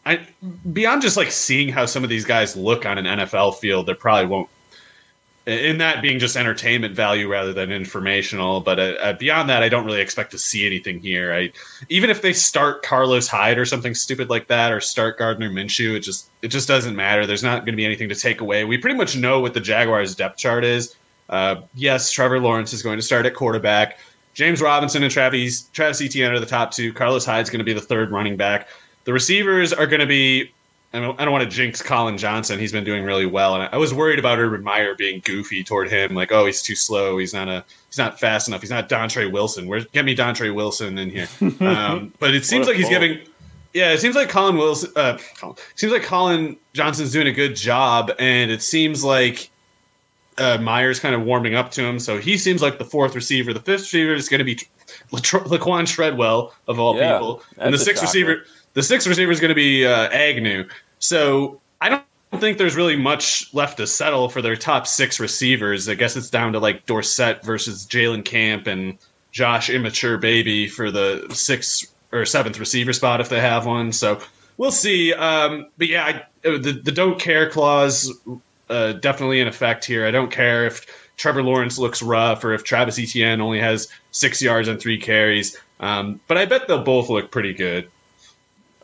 [0.05, 0.25] I
[0.71, 3.95] beyond just like seeing how some of these guys look on an NFL field, there
[3.95, 4.49] probably won't
[5.45, 8.61] in that being just entertainment value rather than informational.
[8.61, 11.33] But uh, uh, beyond that, I don't really expect to see anything here.
[11.33, 11.51] I
[11.89, 15.95] even if they start Carlos Hyde or something stupid like that, or start Gardner Minshew,
[15.95, 17.25] it just it just doesn't matter.
[17.25, 18.65] There's not going to be anything to take away.
[18.65, 20.95] We pretty much know what the Jaguars' depth chart is.
[21.29, 23.99] Uh, yes, Trevor Lawrence is going to start at quarterback.
[24.33, 26.91] James Robinson and Travis Travis Etienne are the top two.
[26.91, 28.67] Carlos Hyde is going to be the third running back.
[29.05, 30.51] The receivers are going to be
[30.95, 32.57] I don't, I don't want to jinx Collin Johnson.
[32.57, 35.89] He's been doing really well, and I was worried about Urban Meyer being goofy toward
[35.89, 37.17] him, like, oh, he's too slow.
[37.17, 38.61] He's not a he's not fast enough.
[38.61, 39.67] He's not Dontre Wilson.
[39.67, 41.27] Where get me Dontre Wilson in here?
[41.65, 43.19] Um, but it seems like he's giving.
[43.73, 44.91] Yeah, it seems like Colin Wilson.
[44.95, 45.17] Uh,
[45.75, 49.49] seems like Collin Johnson's doing a good job, and it seems like
[50.37, 51.99] uh, Meyer's kind of warming up to him.
[51.99, 53.51] So he seems like the fourth receiver.
[53.51, 54.59] The fifth receiver is going to be
[55.11, 58.43] Laquan Treadwell of all yeah, people, and the sixth receiver.
[58.75, 60.67] The sixth receiver is going to be uh, Agnew.
[60.99, 62.03] So I don't
[62.39, 65.87] think there's really much left to settle for their top six receivers.
[65.89, 68.97] I guess it's down to like Dorsett versus Jalen Camp and
[69.31, 73.93] Josh Imatorbhebhe for the sixth or seventh receiver spot if they have one.
[73.93, 74.19] So
[74.57, 75.13] we'll see.
[75.13, 78.11] Um, but yeah, I, the the don't care clause
[78.69, 80.05] uh, definitely in effect here.
[80.05, 80.85] I don't care if
[81.15, 85.57] Trevor Lawrence looks rough or if Travis Etienne only has six yards and three carries.
[85.79, 87.89] Um, but I bet they'll both look pretty good.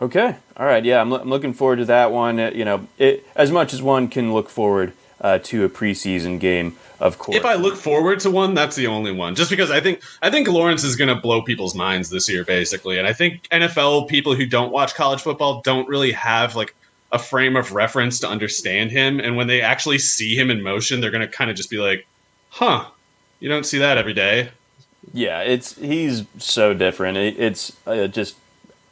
[0.01, 0.35] Okay.
[0.57, 0.83] All right.
[0.83, 2.39] Yeah, I'm, I'm looking forward to that one.
[2.39, 6.39] Uh, you know, it, as much as one can look forward uh, to a preseason
[6.39, 6.75] game.
[6.99, 9.35] Of course, if I look forward to one, that's the only one.
[9.35, 12.43] Just because I think I think Lawrence is going to blow people's minds this year,
[12.43, 16.75] basically, and I think NFL people who don't watch college football don't really have like
[17.11, 21.01] a frame of reference to understand him, and when they actually see him in motion,
[21.01, 22.05] they're going to kind of just be like,
[22.49, 22.85] "Huh,
[23.39, 24.49] you don't see that every day."
[25.11, 27.17] Yeah, it's he's so different.
[27.17, 28.35] It, it's uh, just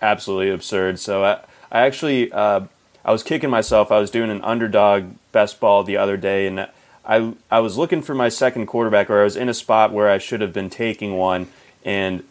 [0.01, 0.99] absolutely absurd.
[0.99, 1.39] So I,
[1.71, 2.61] I actually uh,
[3.03, 3.91] I was kicking myself.
[3.91, 6.67] I was doing an underdog best ball the other day, and
[7.05, 10.09] I I was looking for my second quarterback, or I was in a spot where
[10.09, 11.47] I should have been taking one,
[11.83, 12.23] and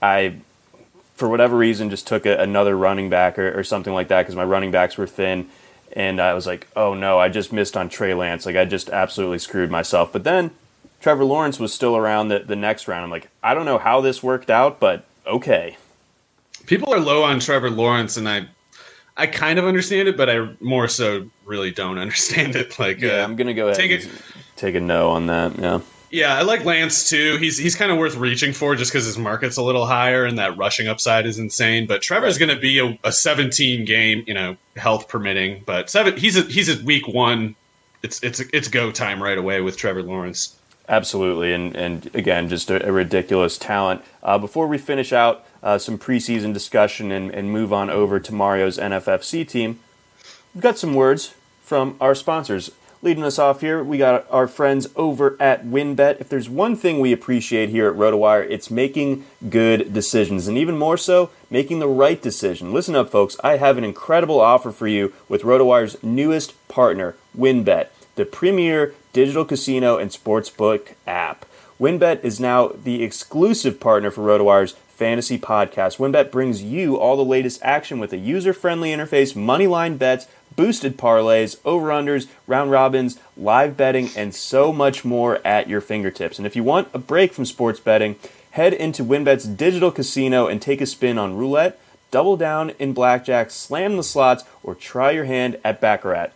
[0.00, 0.36] I,
[1.14, 4.36] for whatever reason, just took a, another running back or, or something like that because
[4.36, 5.48] my running backs were thin,
[5.92, 8.46] and I was like, oh no, I just missed on Trey Lance.
[8.46, 10.12] Like I just absolutely screwed myself.
[10.12, 10.52] But then
[11.00, 13.04] Trevor Lawrence was still around the, the next round.
[13.04, 15.76] I'm like, I don't know how this worked out, but okay.
[16.66, 18.46] People are low on Trevor Lawrence, and I
[19.16, 22.78] I kind of understand it, but I more so really don't understand it.
[22.78, 24.22] Like, yeah, uh, I'm gonna go ahead take and
[24.56, 25.58] take a no on that.
[25.58, 25.80] Yeah,
[26.14, 27.38] yeah, I like Lance too.
[27.38, 30.38] He's he's kind of worth reaching for just because his market's a little higher and
[30.38, 31.88] that rushing upside is insane.
[31.88, 35.64] But Trevor's going to be a, a 17 game, you know, health permitting.
[35.66, 37.56] But seven, he's a, he's at week one.
[38.04, 40.56] It's it's it's go time right away with Trevor Lawrence.
[40.88, 44.04] absolutely, and and again, just a, a ridiculous talent.
[44.22, 48.32] Uh, before we finish out uh, some preseason discussion and, and move on over to
[48.32, 49.80] Mario's NFFC team,
[50.54, 52.70] we've got some words from our sponsors.
[53.00, 56.20] Leading us off here, we got our friends over at WynnBET.
[56.22, 60.78] If there's one thing we appreciate here at RotoWire, it's making good decisions, and even
[60.78, 62.72] more so, making the right decision.
[62.72, 63.36] Listen up, folks.
[63.44, 69.44] I have an incredible offer for you with RotoWire's newest partner, WynnBET, the premier digital
[69.44, 71.44] casino and sportsbook app.
[71.78, 75.98] WynnBET is now the exclusive partner for RotoWire's fantasy podcast.
[75.98, 81.58] WynnBET brings you all the latest action with a user-friendly interface, moneyline bets, boosted parlays,
[81.64, 86.38] over-unders, round robins, live betting, and so much more at your fingertips.
[86.38, 88.16] And if you want a break from sports betting,
[88.52, 91.80] head into WynnBET's digital casino and take a spin on roulette,
[92.12, 96.28] double down in blackjack, slam the slots, or try your hand at baccarat.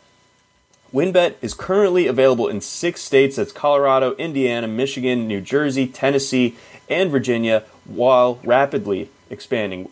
[0.93, 6.57] WynnBET is currently available in six states that's Colorado, Indiana, Michigan, New Jersey, Tennessee,
[6.89, 9.89] and Virginia, while rapidly expanding.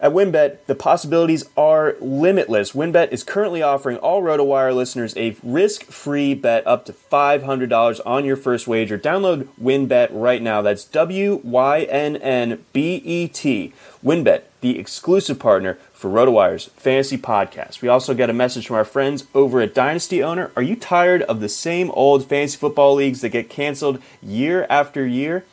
[0.00, 2.70] At WynnBET, the possibilities are limitless.
[2.70, 8.36] WynnBET is currently offering all RotoWire listeners a risk-free bet up to $500 on your
[8.36, 8.96] first wager.
[8.96, 10.62] Download WynnBET right now.
[10.62, 11.42] That's W-Y-N-N-B-E-T.
[14.04, 17.82] WynnBET, the exclusive partner for RotoWire's fantasy podcast.
[17.82, 20.52] We also get a message from our friends over at Dynasty Owner.
[20.54, 25.04] Are you tired of the same old fantasy football leagues that get canceled year after
[25.04, 25.44] year?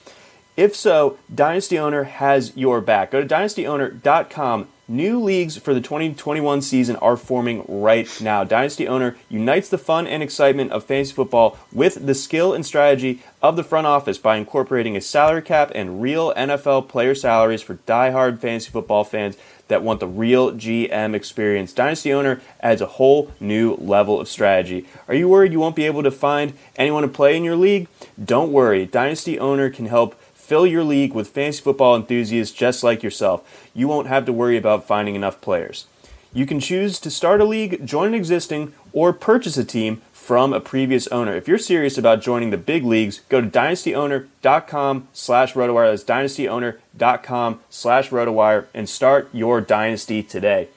[0.58, 3.12] If so, Dynasty Owner has your back.
[3.12, 4.68] Go to dynastyowner.com.
[4.88, 8.44] New leagues for the 2021 season are forming right now.
[8.44, 13.24] Dynasty Owner unites the fun and excitement of fantasy football with the skill and strategy
[13.42, 17.80] of the front office by incorporating a salary cap and real NFL player salaries for
[17.88, 19.38] die-hard fantasy football fans
[19.70, 21.74] that want the real GM experience.
[21.74, 24.86] Dynasty Owner adds a whole new level of strategy.
[25.08, 27.88] Are you worried you won't be able to find anyone to play in your league?
[28.24, 28.86] Don't worry.
[28.86, 30.16] Dynasty Owner can help
[30.46, 33.68] Fill your league with fantasy football enthusiasts just like yourself.
[33.74, 35.88] You won't have to worry about finding enough players.
[36.34, 40.54] You can choose to start a league, join an existing, or purchase a team from
[40.54, 41.36] a previous owner.
[41.36, 45.90] If you're serious about joining the big leagues, go to dynastyowner.com slash rotowire.
[45.90, 50.68] That's dynastyowner.com slash rotowire and start your dynasty today.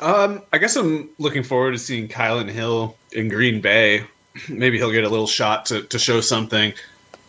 [0.00, 4.04] Um, I guess I'm looking forward to seeing Kylin Hill in Green Bay.
[4.48, 6.72] Maybe he'll get a little shot to, to show something.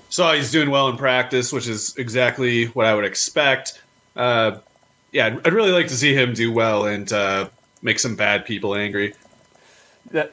[0.09, 3.81] Saw he's doing well in practice, which is exactly what I would expect.
[4.15, 4.57] Uh,
[5.11, 7.49] yeah, I'd, I'd, really like to see him do well and uh,
[7.81, 9.13] make some bad people angry.
[10.11, 10.31] That,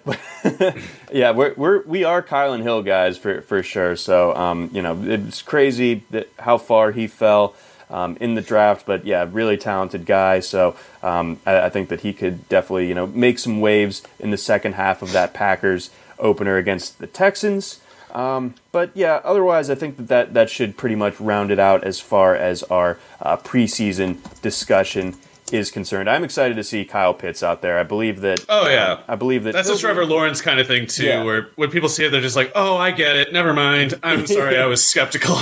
[1.13, 3.97] yeah, we're, we're we are Kylin Hill guys for for sure.
[3.97, 7.55] So um, you know, it's crazy that how far he fell
[7.91, 10.41] um, in the draft, but yeah, really talented guy.
[10.41, 14.31] So um, I, I, think that he could definitely you know make some waves in
[14.31, 17.81] the second half of that Packers opener against the Texans.
[18.13, 21.85] Um, but yeah, otherwise, I think that, that that should pretty much round it out
[21.85, 25.17] as far as our uh, preseason discussion
[25.53, 26.09] is concerned.
[26.11, 27.79] I'm excited to see Kyle Pitts out there.
[27.79, 28.45] I believe that.
[28.49, 29.53] Oh yeah, I believe that.
[29.53, 31.25] That's a Trevor Lawrence kind of thing too, yeah.
[31.25, 33.33] where when people see it, they're just like, "Oh, I get it.
[33.33, 33.95] Never mind.
[34.03, 35.39] I'm sorry, I was skeptical."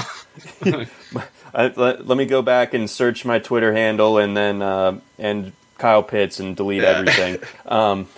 [1.55, 5.53] I, let, let, me go back and search my Twitter handle and then uh, and
[5.79, 6.89] Kyle Pitts and delete yeah.
[6.89, 7.39] everything.
[7.67, 8.09] Um,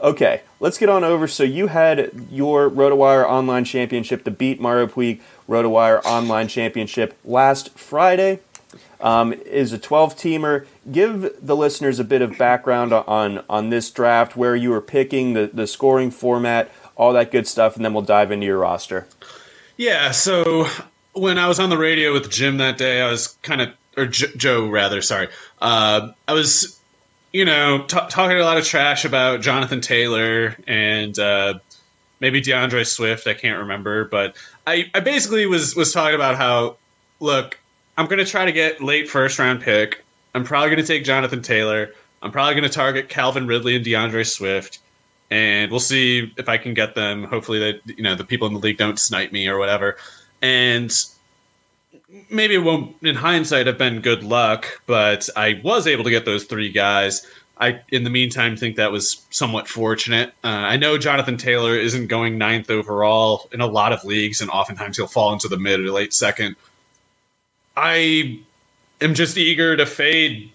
[0.00, 1.26] okay, let's get on over.
[1.26, 7.76] So you had your RotoWire Online Championship, the Beat Mario Puig RotoWire Online Championship last
[7.76, 8.38] Friday.
[9.02, 10.66] Um, is a 12 teamer.
[10.90, 15.32] Give the listeners a bit of background on on this draft, where you were picking,
[15.32, 19.08] the, the scoring format, all that good stuff, and then we'll dive into your roster.
[19.76, 20.66] Yeah, so
[21.12, 24.06] when I was on the radio with Jim that day, I was kind of, or
[24.06, 25.28] J- Joe rather, sorry.
[25.60, 26.78] Uh, I was,
[27.32, 31.54] you know, t- talking a lot of trash about Jonathan Taylor and uh,
[32.20, 33.26] maybe D'Andre Swift.
[33.26, 34.36] I can't remember, but
[34.66, 36.76] I, I basically was was talking about how,
[37.20, 37.58] look,
[37.96, 40.04] I'm going to try to get late first round pick.
[40.34, 41.92] I'm probably going to take Jonathan Taylor.
[42.22, 44.78] I'm probably going to target Calvin Ridley and D'Andre Swift,
[45.30, 47.24] and we'll see if I can get them.
[47.24, 49.96] Hopefully, that you know the people in the league don't snipe me or whatever
[50.42, 51.04] and
[52.28, 56.26] maybe it won't in hindsight have been good luck but i was able to get
[56.26, 57.26] those three guys
[57.58, 62.08] i in the meantime think that was somewhat fortunate uh, i know jonathan taylor isn't
[62.08, 65.80] going ninth overall in a lot of leagues and oftentimes he'll fall into the mid
[65.80, 66.56] or late second
[67.76, 68.38] i
[69.00, 70.50] am just eager to fade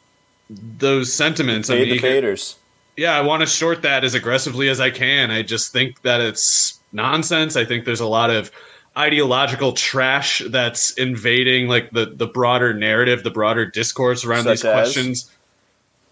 [0.49, 2.55] those sentiments fade the faders
[2.95, 6.22] yeah i want to short that as aggressively as i can i just think that
[6.22, 8.51] it's nonsense i think there's a lot of
[8.97, 14.65] ideological trash that's invading like the the broader narrative, the broader discourse around Such these
[14.65, 14.74] as?
[14.74, 15.32] questions.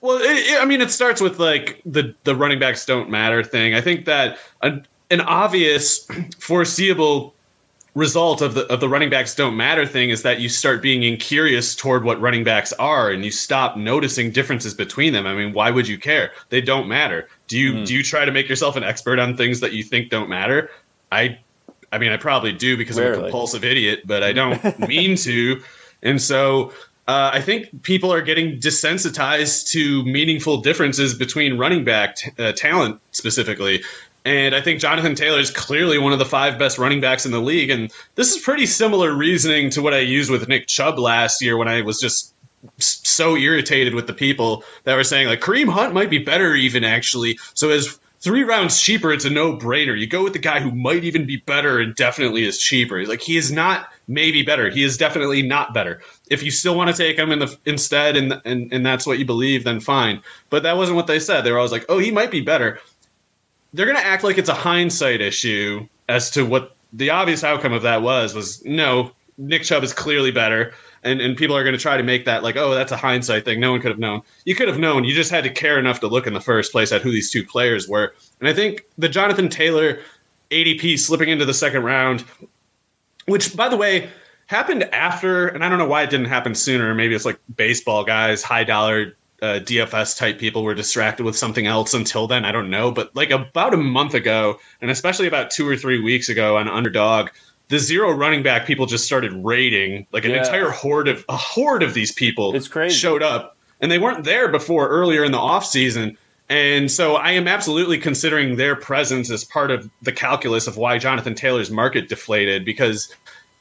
[0.02, 3.44] Well, it, it, I mean, it starts with like the the running backs don't matter
[3.44, 3.74] thing.
[3.74, 6.08] I think that an, an obvious,
[6.40, 7.34] foreseeable
[7.96, 11.04] result of the of the running backs don't matter thing is that you start being
[11.04, 15.26] incurious toward what running backs are and you stop noticing differences between them.
[15.26, 16.32] I mean, why would you care?
[16.50, 17.28] They don't matter.
[17.48, 17.86] Do you mm.
[17.86, 20.70] do you try to make yourself an expert on things that you think don't matter?
[21.12, 21.40] I
[21.92, 23.14] I mean, I probably do because Rarely.
[23.14, 25.62] I'm a compulsive idiot, but I don't mean to.
[26.04, 26.74] And so
[27.08, 32.52] uh, I think people are getting desensitized to meaningful differences between running back t- uh,
[32.52, 33.84] talent specifically.
[34.26, 37.32] And I think Jonathan Taylor is clearly one of the five best running backs in
[37.32, 37.70] the league.
[37.70, 41.58] And this is pretty similar reasoning to what I used with Nick Chubb last year
[41.58, 42.34] when I was just
[42.80, 46.84] so irritated with the people that were saying like Kareem Hunt might be better even
[46.84, 47.38] actually.
[47.54, 49.98] So as three rounds cheaper, it's a no brainer.
[49.98, 53.06] You go with the guy who might even be better and definitely is cheaper.
[53.06, 54.70] Like he is not maybe better.
[54.70, 56.02] He is definitely not better.
[56.32, 59.20] If you still want to take him in the instead and and and that's what
[59.20, 60.22] you believe, then fine.
[60.50, 61.42] But that wasn't what they said.
[61.42, 62.80] They were always like, oh, he might be better.
[63.76, 67.82] They're gonna act like it's a hindsight issue as to what the obvious outcome of
[67.84, 68.34] that was.
[68.34, 70.74] Was no, Nick Chubb is clearly better
[71.06, 73.46] and and people are going to try to make that like, oh, that's a hindsight
[73.46, 73.62] thing.
[73.62, 74.22] No one could have known.
[74.44, 75.06] You could have known.
[75.06, 77.32] You just had to care enough to look in the first place at who these
[77.32, 78.14] two players were.
[78.40, 80.00] And I think the Jonathan Taylor
[80.50, 82.26] ADP slipping into the second round,
[83.28, 84.10] which by the way
[84.48, 86.94] happened after, and I don't know why it didn't happen sooner.
[86.96, 89.16] Maybe it's like baseball guys, high dollar
[89.46, 92.46] uh, DFS type people were distracted with something else until then.
[92.46, 96.02] I don't know, but like about a month ago, and especially about two or three
[96.02, 97.30] weeks ago on Underdog,
[97.70, 100.38] the zero running back people just started raiding like an yeah.
[100.38, 102.96] entire horde of a horde of these people it's crazy.
[102.96, 106.18] showed up and they weren't there before earlier in the off season
[106.48, 111.00] and so I am absolutely considering their presence as part of the calculus of why
[111.00, 113.12] Jonathan Taylor's market deflated because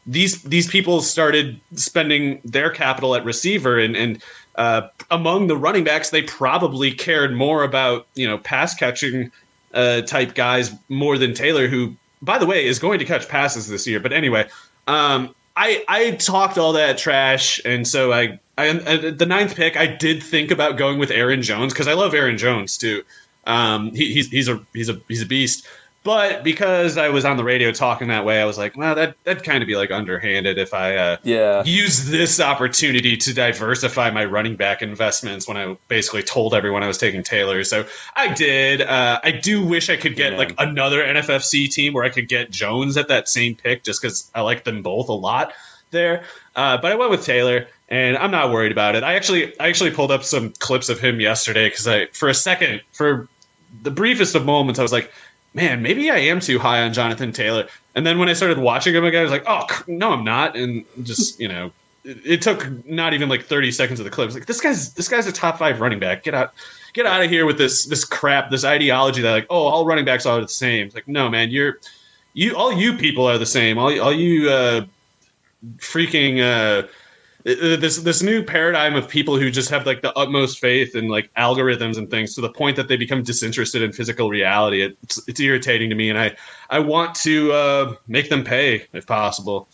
[0.07, 4.23] these these people started spending their capital at receiver and and
[4.57, 9.31] uh, among the running backs they probably cared more about you know pass catching
[9.73, 13.69] uh, type guys more than Taylor who by the way, is going to catch passes
[13.69, 14.01] this year.
[14.01, 14.49] But anyway,
[14.87, 19.77] um, I I talked all that trash, and so I, I uh, the ninth pick,
[19.77, 23.03] I did think about going with Aaron Jones because I love Aaron Jones too.
[23.47, 25.67] Um, he, he's he's a he's a he's a beast.
[26.05, 29.17] But because I was on the radio talking that way, I was like, well, that
[29.25, 34.11] that'd kind of be like underhanded if I uh, yeah use this opportunity to diversify
[34.11, 37.65] my running back investments when I basically told everyone I was taking Taylor.
[37.65, 38.83] So I did.
[38.83, 40.39] Uh, I do wish I could get yeah.
[40.39, 44.31] like another NFFC team where I could get Jones at that same pick, just because
[44.35, 45.55] I like them both a lot
[45.91, 46.25] there.
[46.55, 49.03] Uh, but I went with Taylor and I'm not worried about it.
[49.03, 52.35] I actually I actually pulled up some clips of him yesterday because I for a
[52.35, 53.27] second for
[53.83, 55.11] the briefest of moments I was like,
[55.55, 57.69] man, maybe I am too high on Jonathan Taylor.
[57.95, 60.57] And then when I started watching him again, I was like, oh no, I'm not.
[60.57, 61.73] And just you know,
[62.05, 64.33] it, it took not even like 30 seconds of the clip.
[64.35, 66.25] like this guy's this guy's a top five running back.
[66.25, 66.53] Get out,
[66.93, 70.05] get out of here with this this crap, this ideology that like, oh, all running
[70.05, 70.87] backs are the same.
[70.87, 71.79] It's like, no, man, you're
[72.35, 73.79] you all you people are the same.
[73.79, 74.87] All all you uh,
[75.77, 76.89] freaking uh,
[77.45, 81.33] this this new paradigm of people who just have like the utmost faith in like
[81.35, 84.83] algorithms and things to the point that they become disinterested in physical reality.
[84.83, 86.37] It's it's irritating to me, and I
[86.71, 89.69] I want to uh, make them pay if possible.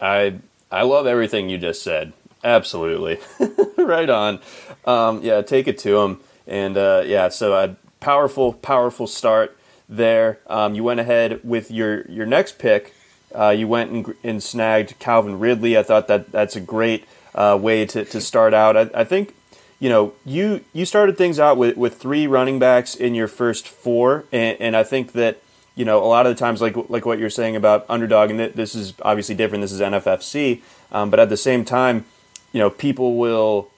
[0.00, 0.34] I
[0.70, 2.12] I love everything you just said.
[2.44, 3.18] Absolutely,
[3.78, 4.40] right on.
[4.84, 7.28] Um, yeah, take it to them, and uh, yeah.
[7.30, 9.56] So a powerful, powerful start
[9.88, 10.40] there.
[10.46, 12.92] Um, you went ahead with your your next pick
[13.34, 15.76] uh, you went and, and, snagged Calvin Ridley.
[15.76, 17.04] I thought that that's a great
[17.34, 18.76] uh, way to, to start out.
[18.76, 19.34] I, I, think,
[19.78, 23.66] you know, you you started things out with, with three running backs in your first
[23.66, 25.40] four, and, and I think that
[25.74, 28.38] you know a lot of the times, like like what you're saying about underdog, and
[28.38, 29.62] this is obviously different.
[29.62, 30.60] This is NFFC,
[30.90, 32.04] um, but at the same time,
[32.52, 33.70] you know, people will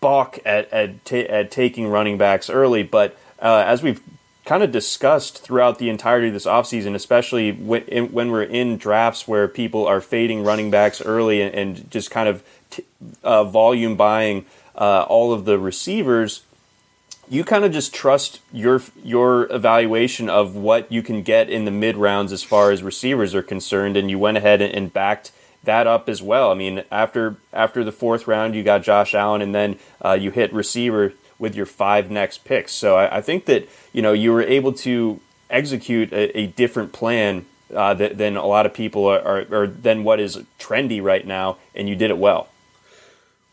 [0.00, 4.00] balk at at, ta- at taking running backs early, but uh, as we've
[4.52, 7.82] kind of discussed throughout the entirety of this offseason, especially when,
[8.12, 12.28] when we're in drafts where people are fading running backs early and, and just kind
[12.28, 12.84] of t-
[13.24, 14.44] uh, volume buying
[14.76, 16.42] uh, all of the receivers.
[17.30, 21.70] You kind of just trust your your evaluation of what you can get in the
[21.70, 25.32] mid rounds as far as receivers are concerned, and you went ahead and, and backed
[25.64, 26.50] that up as well.
[26.50, 30.30] I mean, after after the fourth round, you got Josh Allen, and then uh, you
[30.30, 32.72] hit receiver with your five next picks.
[32.72, 35.20] So I, I think that you know you were able to
[35.50, 40.04] execute a, a different plan uh, than a lot of people are, are, or than
[40.04, 42.48] what is trendy right now, and you did it well.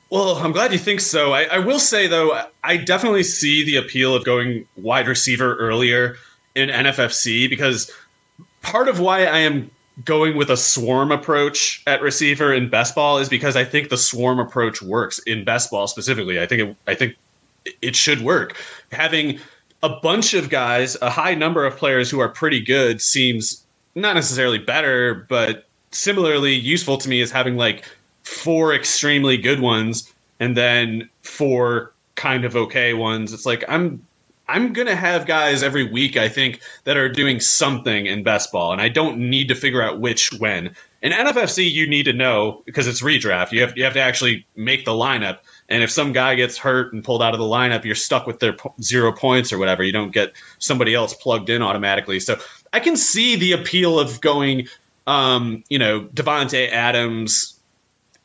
[0.09, 1.33] Well, I'm glad you think so.
[1.33, 6.15] I, I, will say though, I definitely see the appeal of going wide receiver earlier
[6.55, 7.91] in NFFC because
[8.61, 9.69] part of why I am
[10.05, 13.97] going with a swarm approach at receiver in best ball is because I think the
[13.97, 16.39] swarm approach works in best ball specifically.
[16.39, 17.15] I think it, I think
[17.81, 18.57] it should work.
[18.91, 19.39] Having
[19.83, 23.63] a bunch of guys, a high number of players who are pretty good seems
[23.95, 27.85] not necessarily better, but similarly useful to me is having like
[28.23, 33.33] four extremely good ones and then four kind of okay ones.
[33.33, 34.05] It's like I'm
[34.47, 38.71] I'm gonna have guys every week I think that are doing something in best ball,
[38.71, 40.75] and I don't need to figure out which when.
[41.01, 43.51] In NFFC, you need to know because it's redraft.
[43.51, 45.39] You have you have to actually make the lineup.
[45.69, 48.39] And if some guy gets hurt and pulled out of the lineup, you're stuck with
[48.39, 49.83] their zero points or whatever.
[49.83, 52.19] You don't get somebody else plugged in automatically.
[52.19, 52.37] So
[52.73, 54.67] I can see the appeal of going,
[55.05, 57.59] um, you know, Davante Adams,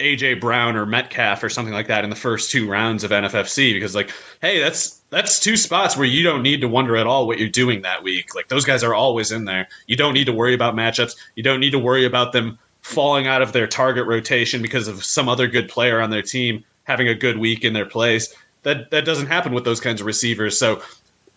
[0.00, 3.74] AJ Brown, or Metcalf or something like that in the first two rounds of NFFC
[3.74, 7.26] because, like, hey, that's that's two spots where you don't need to wonder at all
[7.26, 8.34] what you're doing that week.
[8.34, 9.68] Like those guys are always in there.
[9.86, 11.14] You don't need to worry about matchups.
[11.36, 15.04] You don't need to worry about them falling out of their target rotation because of
[15.04, 18.34] some other good player on their team having a good week in their place.
[18.62, 20.58] That that doesn't happen with those kinds of receivers.
[20.58, 20.80] So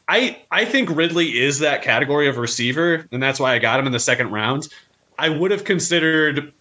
[0.07, 3.85] I I think Ridley is that category of receiver, and that's why I got him
[3.85, 4.69] in the second round.
[5.19, 6.53] I would have considered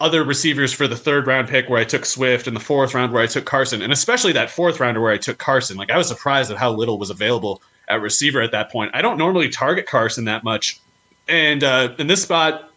[0.00, 3.12] other receivers for the third round pick where I took Swift and the fourth round
[3.12, 5.76] where I took Carson, and especially that fourth rounder where I took Carson.
[5.76, 8.92] Like I was surprised at how little was available at receiver at that point.
[8.94, 10.80] I don't normally target Carson that much,
[11.28, 12.70] and uh, in this spot,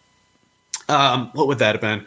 [0.88, 2.04] um, what would that have been?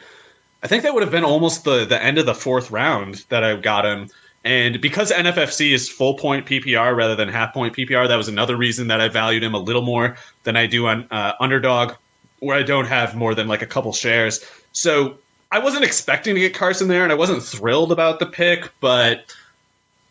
[0.64, 3.44] I think that would have been almost the the end of the fourth round that
[3.44, 4.10] I got him.
[4.44, 8.56] And because NFFC is full point PPR rather than half point PPR, that was another
[8.56, 11.94] reason that I valued him a little more than I do on uh, Underdog,
[12.40, 14.46] where I don't have more than like a couple shares.
[14.72, 15.18] So
[15.52, 19.34] I wasn't expecting to get Carson there, and I wasn't thrilled about the pick, but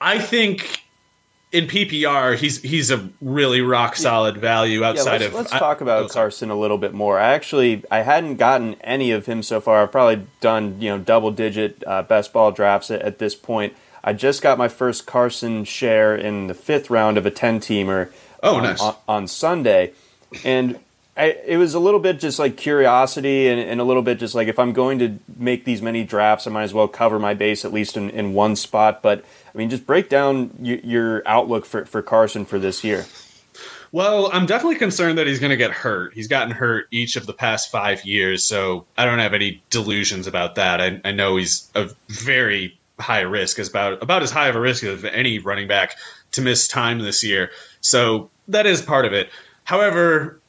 [0.00, 0.83] I think
[1.54, 5.34] in PPR, he's he's a really rock solid value outside yeah, let's, of.
[5.34, 7.20] Let's talk about Carson a little bit more.
[7.20, 9.80] I actually I hadn't gotten any of him so far.
[9.84, 13.72] I've probably done you know double digit uh, best ball drafts at, at, this point.
[14.02, 18.10] I just got my first Carson share in the fifth round of a ten teamer.
[18.42, 18.80] Oh, nice.
[18.80, 19.92] on, on Sunday,
[20.44, 20.80] and
[21.16, 24.34] I, it was a little bit just like curiosity and, and, a little bit just
[24.34, 27.32] like if I'm going to make these many drafts, I might as well cover my
[27.32, 29.00] base at least in, in one spot.
[29.00, 29.24] But
[29.54, 33.06] I mean, just break down y- your outlook for, for Carson for this year.
[33.92, 36.14] Well, I'm definitely concerned that he's going to get hurt.
[36.14, 40.26] He's gotten hurt each of the past five years, so I don't have any delusions
[40.26, 40.80] about that.
[40.80, 44.60] I, I know he's a very high risk, as about about as high of a
[44.60, 45.96] risk of any running back
[46.32, 47.52] to miss time this year.
[47.80, 49.30] So that is part of it.
[49.62, 50.40] However,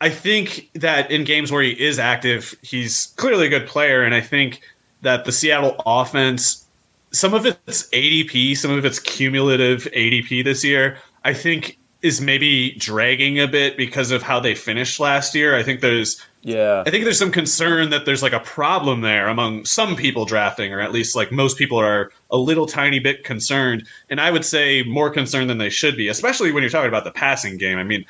[0.00, 4.14] I think that in games where he is active, he's clearly a good player, and
[4.14, 4.60] I think
[5.02, 6.64] that the Seattle offense,
[7.10, 12.72] some of it's ADP, some of it's cumulative ADP this year, I think is maybe
[12.72, 15.56] dragging a bit because of how they finished last year.
[15.56, 16.84] I think there's yeah.
[16.86, 20.72] I think there's some concern that there's like a problem there among some people drafting,
[20.72, 23.86] or at least like most people are a little tiny bit concerned.
[24.08, 27.04] And I would say more concerned than they should be, especially when you're talking about
[27.04, 27.78] the passing game.
[27.78, 28.04] I mean,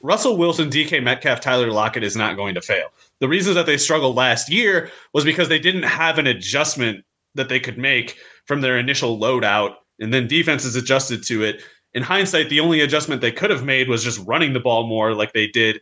[0.00, 2.88] Russell Wilson, DK Metcalf, Tyler Lockett is not going to fail.
[3.20, 7.48] The reason that they struggled last year was because they didn't have an adjustment that
[7.48, 8.16] they could make
[8.46, 11.62] from their initial loadout, and then defenses adjusted to it.
[11.92, 15.14] In hindsight, the only adjustment they could have made was just running the ball more
[15.14, 15.80] like they did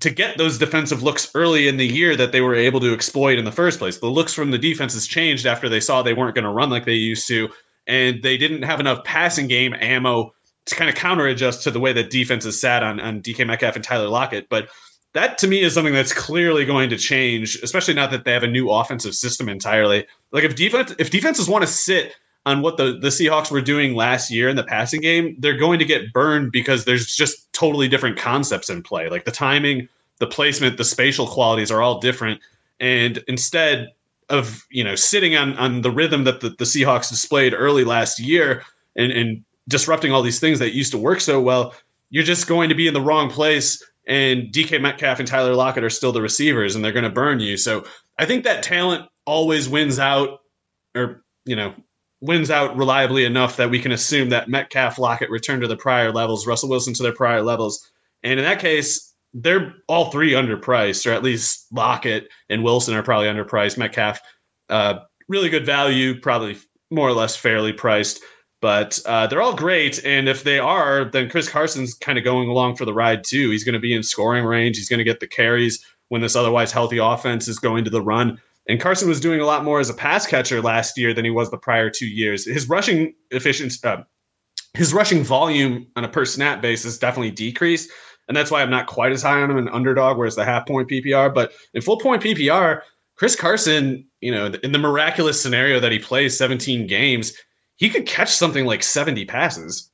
[0.00, 3.38] to get those defensive looks early in the year that they were able to exploit
[3.38, 3.98] in the first place.
[3.98, 6.84] The looks from the defenses changed after they saw they weren't going to run like
[6.84, 7.48] they used to,
[7.86, 10.34] and they didn't have enough passing game ammo
[10.66, 13.76] to kind of counter adjust to the way that defenses sat on, on DK Metcalf
[13.76, 14.48] and Tyler Lockett.
[14.50, 14.68] But
[15.16, 18.42] that to me is something that's clearly going to change, especially now that they have
[18.42, 20.06] a new offensive system entirely.
[20.30, 22.14] Like if defense if defenses want to sit
[22.44, 25.80] on what the, the Seahawks were doing last year in the passing game, they're going
[25.80, 29.08] to get burned because there's just totally different concepts in play.
[29.08, 29.88] Like the timing,
[30.18, 32.40] the placement, the spatial qualities are all different.
[32.78, 33.88] And instead
[34.28, 38.20] of, you know, sitting on, on the rhythm that the, the Seahawks displayed early last
[38.20, 38.62] year
[38.94, 41.74] and, and disrupting all these things that used to work so well,
[42.10, 43.82] you're just going to be in the wrong place.
[44.06, 47.40] And DK Metcalf and Tyler Lockett are still the receivers and they're going to burn
[47.40, 47.56] you.
[47.56, 47.84] So
[48.18, 50.40] I think that talent always wins out
[50.94, 51.74] or, you know,
[52.20, 56.12] wins out reliably enough that we can assume that Metcalf, Lockett return to the prior
[56.12, 57.90] levels, Russell Wilson to their prior levels.
[58.22, 63.02] And in that case, they're all three underpriced, or at least Lockett and Wilson are
[63.02, 63.76] probably underpriced.
[63.76, 64.18] Metcalf,
[64.70, 66.56] uh, really good value, probably
[66.90, 68.20] more or less fairly priced.
[68.60, 70.04] But uh, they're all great.
[70.04, 73.50] And if they are, then Chris Carson's kind of going along for the ride too.
[73.50, 74.76] He's going to be in scoring range.
[74.76, 78.02] He's going to get the carries when this otherwise healthy offense is going to the
[78.02, 78.40] run.
[78.68, 81.30] And Carson was doing a lot more as a pass catcher last year than he
[81.30, 82.44] was the prior two years.
[82.44, 83.98] His rushing efficiency, uh,
[84.74, 87.90] his rushing volume on a per snap basis definitely decreased,
[88.28, 90.66] and that's why I'm not quite as high on him in underdog, whereas the half
[90.66, 91.32] point PPR.
[91.32, 92.80] But in full point PPR,
[93.16, 97.32] Chris Carson, you know, in the miraculous scenario that he plays 17 games,
[97.76, 99.90] he could catch something like 70 passes.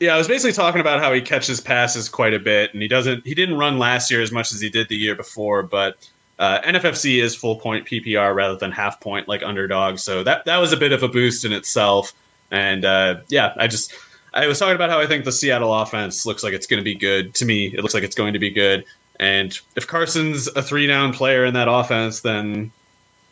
[0.00, 2.88] Yeah, I was basically talking about how he catches passes quite a bit, and he
[2.88, 3.24] doesn't.
[3.24, 5.96] He didn't run last year as much as he did the year before, but
[6.40, 10.56] uh, NFFC is full point PPR rather than half point like underdog, so that that
[10.56, 12.12] was a bit of a boost in itself.
[12.50, 13.94] And uh, yeah, I just
[14.34, 16.84] I was talking about how I think the Seattle offense looks like it's going to
[16.84, 17.32] be good.
[17.34, 18.84] To me, it looks like it's going to be good.
[19.20, 22.72] And if Carson's a three down player in that offense, then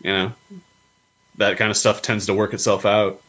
[0.02, 0.32] you know
[1.38, 3.20] that kind of stuff tends to work itself out.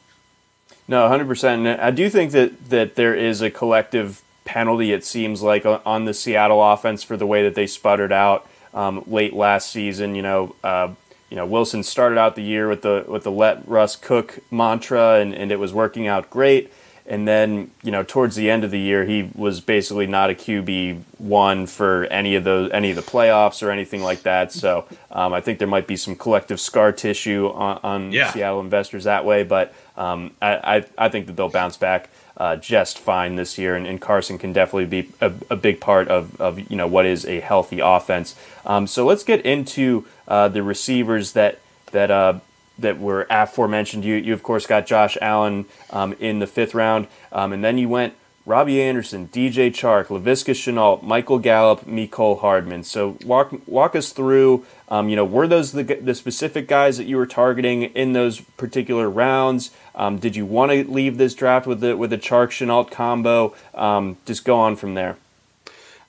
[0.92, 1.66] No, hundred percent.
[1.66, 4.92] I do think that that there is a collective penalty.
[4.92, 9.02] It seems like on the Seattle offense for the way that they sputtered out um,
[9.08, 10.16] late last season.
[10.16, 10.90] You know, uh,
[11.30, 15.22] you know Wilson started out the year with the with the let Russ cook mantra,
[15.22, 16.74] and, and it was working out great.
[17.06, 20.34] And then, you know, towards the end of the year, he was basically not a
[20.34, 24.54] QB one for any of those, any of the playoffs or anything like that.
[24.54, 28.32] So um, I think there might be some collective scar tissue on, on yeah.
[28.32, 29.44] Seattle investors that way.
[29.44, 33.76] But um, I, I, I, think that they'll bounce back uh, just fine this year,
[33.76, 37.06] and, and, Carson can definitely be a, a, big part of, of you know what
[37.06, 38.36] is a healthy offense.
[38.66, 41.60] Um, so let's get into uh, the receivers that
[41.92, 42.40] that uh,
[42.80, 44.06] that were aforementioned.
[44.06, 47.78] You, you of course got Josh Allen um, in the fifth round, um, and then
[47.78, 48.14] you went
[48.46, 52.84] Robbie Anderson, DJ Chark, Laviska Shenault, Michael Gallup, Mecole Hardman.
[52.84, 54.66] So walk walk us through.
[54.92, 58.42] Um, you know, were those the, the specific guys that you were targeting in those
[58.42, 59.72] particular rounds?
[59.96, 63.56] Um, did you want to leave this draft with the with a Chark Shenault combo?
[63.74, 65.16] Um, just go on from there.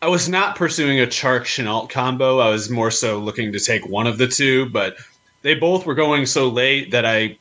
[0.02, 2.40] I was not pursuing a Chark Shenault combo.
[2.40, 4.96] I was more so looking to take one of the two, but
[5.42, 7.38] they both were going so late that I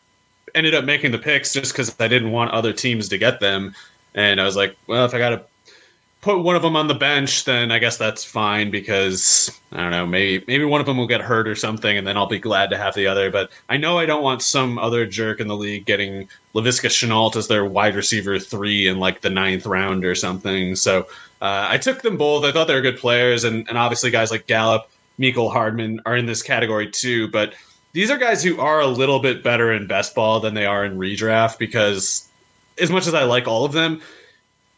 [0.54, 3.74] ended up making the picks just because I didn't want other teams to get them.
[4.14, 5.44] And I was like, well, if I got to
[6.22, 9.92] put one of them on the bench, then I guess that's fine because I don't
[9.92, 12.40] know, maybe maybe one of them will get hurt or something, and then I'll be
[12.40, 13.32] glad to have the other.
[13.32, 17.36] But I know I don't want some other jerk in the league getting Laviska Shenault
[17.36, 20.76] as their wide receiver three in like the ninth round or something.
[20.76, 21.08] So
[21.42, 22.46] uh, I took them both.
[22.46, 26.16] I thought they were good players, and, and obviously guys like Gallup, Mecole Hardman are
[26.16, 27.30] in this category too.
[27.30, 27.56] But
[27.94, 30.86] these are guys who are a little bit better in best ball than they are
[30.86, 32.28] in redraft because
[32.80, 34.02] as much as I like all of them,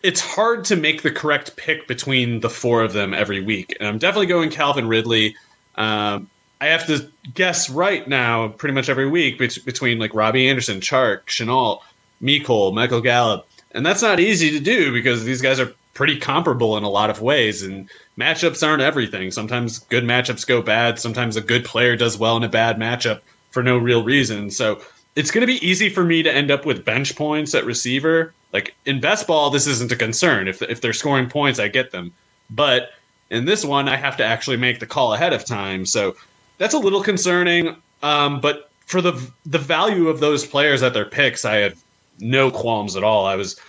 [0.03, 3.75] it's hard to make the correct pick between the four of them every week.
[3.79, 5.35] And I'm definitely going Calvin Ridley.
[5.75, 6.29] Um,
[6.59, 11.25] I have to guess right now, pretty much every week, between like Robbie Anderson, Chark,
[11.25, 11.79] Shenault,
[12.21, 13.47] Mecole, Michael Gallup.
[13.71, 17.09] And that's not easy to do because these guys are pretty comparable in a lot
[17.09, 17.63] of ways.
[17.63, 19.31] And matchups aren't everything.
[19.31, 20.99] Sometimes good matchups go bad.
[20.99, 24.51] Sometimes a good player does well in a bad matchup for no real reason.
[24.51, 24.81] So
[25.16, 28.34] it's going to be easy for me to end up with bench points at receiver.
[28.51, 30.47] Like in best ball, this isn't a concern.
[30.47, 32.14] If, if they're scoring points, I get them.
[32.49, 32.91] But
[33.30, 35.86] in this one, I have to actually make the call ahead of time.
[35.86, 36.16] So
[36.57, 37.76] that's a little concerning.
[38.01, 41.82] Um, but for the the value of those players at their picks, I have
[42.20, 43.26] no qualms at all.
[43.26, 43.59] I was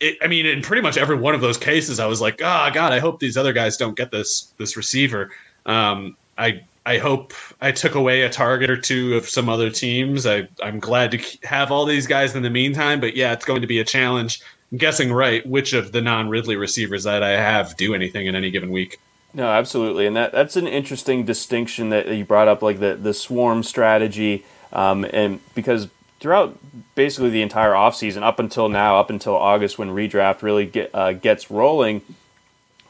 [0.00, 2.70] it, I mean, in pretty much every one of those cases, I was like, "Oh
[2.72, 5.30] God, I hope these other guys don't get this this receiver."
[5.64, 10.24] Um, I I hope I took away a target or two of some other teams.
[10.24, 13.60] I I'm glad to have all these guys in the meantime, but yeah, it's going
[13.60, 14.40] to be a challenge.
[14.70, 18.36] I'm guessing right which of the non Ridley receivers that I have do anything in
[18.36, 19.00] any given week.
[19.34, 23.12] No, absolutely, and that that's an interesting distinction that you brought up, like the the
[23.12, 25.88] swarm strategy, um, and because
[26.20, 26.56] throughout
[26.94, 31.12] basically the entire offseason up until now, up until August when redraft really get, uh,
[31.12, 32.00] gets rolling,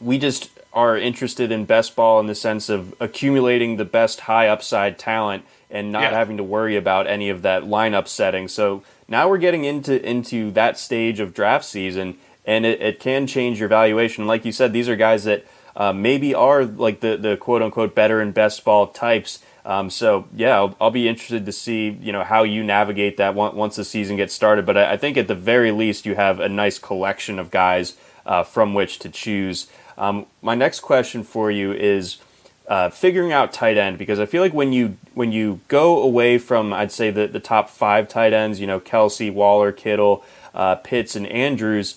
[0.01, 4.47] we just are interested in best ball in the sense of accumulating the best high
[4.47, 6.11] upside talent and not yeah.
[6.11, 8.47] having to worry about any of that lineup setting.
[8.47, 13.27] So now we're getting into into that stage of draft season, and it, it can
[13.27, 14.29] change your valuation.
[14.29, 17.95] Like you said, these are guys that uh, maybe are like the the quote unquote
[17.95, 22.12] better and best ball types um, so yeah, I'll, I'll, be interested to see you
[22.12, 24.64] know how you navigate that once the season gets started.
[24.64, 27.97] But I, I think at the very least you have a nice collection of guys
[28.24, 29.66] uh, from which to choose.
[29.99, 32.18] Um, my next question for you is
[32.68, 36.38] uh, figuring out tight end because I feel like when you when you go away
[36.38, 40.24] from I'd say the the top five tight ends, you know Kelce, Waller, Kittle,
[40.55, 41.97] uh, Pitts, and Andrews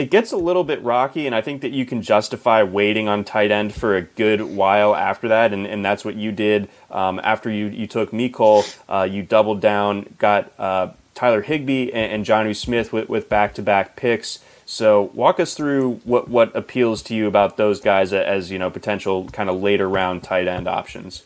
[0.00, 3.22] it gets a little bit rocky, and I think that you can justify waiting on
[3.22, 7.20] tight end for a good while after that, and, and that's what you did um,
[7.22, 8.64] after you, you took Mecole.
[8.88, 14.38] Uh, you doubled down, got uh, Tyler Higbee and, and Smith with, with back-to-back picks.
[14.70, 18.70] So walk us through what, what appeals to you about those guys as you know
[18.70, 21.24] potential kind of later round tight end options.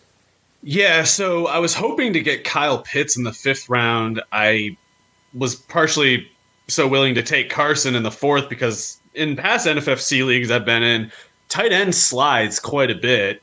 [0.63, 4.23] Yeah, so I was hoping to get Kyle Pitts in the fifth round.
[4.33, 4.79] I
[5.35, 6.27] was partially
[6.69, 10.83] so willing to take Carson in the fourth because in past NFFC leagues I've been
[10.83, 11.13] in,
[11.51, 13.43] tight end slides quite a bit.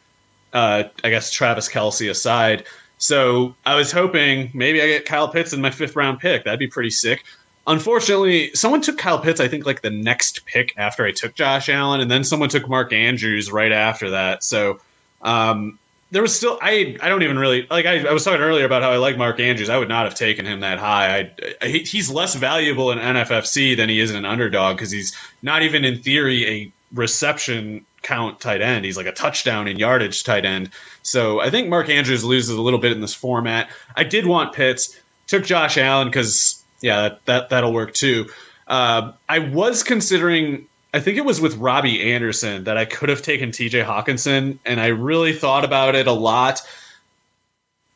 [0.51, 2.65] Uh, I guess Travis Kelce aside.
[2.97, 6.43] So I was hoping maybe I get Kyle Pitts in my fifth round pick.
[6.45, 7.23] That'd be pretty sick.
[7.67, 11.69] Unfortunately, someone took Kyle Pitts, I think, like the next pick after I took Josh
[11.69, 14.43] Allen, and then someone took Mark Andrews right after that.
[14.43, 14.79] So
[15.21, 15.77] um,
[16.11, 18.81] there was still I I don't even really like I, I was talking earlier about
[18.81, 19.69] how I like Mark Andrews.
[19.69, 21.19] I would not have taken him that high.
[21.19, 21.31] I,
[21.61, 25.61] I he's less valuable in NFFC than he is in an underdog because he's not
[25.63, 28.83] even in theory a reception count tight end.
[28.83, 30.69] He's like a touchdown in yardage tight end.
[31.03, 33.69] So I think Mark Andrews loses a little bit in this format.
[33.95, 34.97] I did want Pitts.
[35.27, 38.27] Took Josh Allen because yeah that, that that'll work too.
[38.67, 43.21] Uh, I was considering I think it was with Robbie Anderson that I could have
[43.21, 46.61] taken TJ Hockenson, and I really thought about it a lot.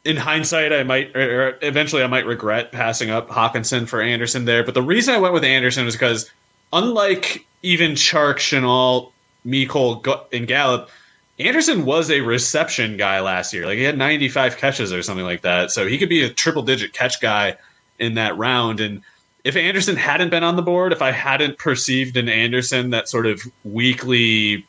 [0.06, 4.64] In hindsight, I might, or eventually, I might regret passing up Hockenson for Anderson there.
[4.64, 6.32] But the reason I went with Anderson was because,
[6.72, 9.12] unlike even Chark, Shenault,
[9.46, 10.90] Mecole, and Gallup,
[11.38, 13.66] Anderson was a reception guy last year.
[13.66, 15.72] Like he had 95 catches or something like that.
[15.72, 17.58] So he could be a triple digit catch guy
[18.00, 18.80] in that round.
[18.80, 19.02] And
[19.44, 23.26] if Anderson hadn't been on the board, if I hadn't perceived in Anderson that sort
[23.26, 24.66] of weekly,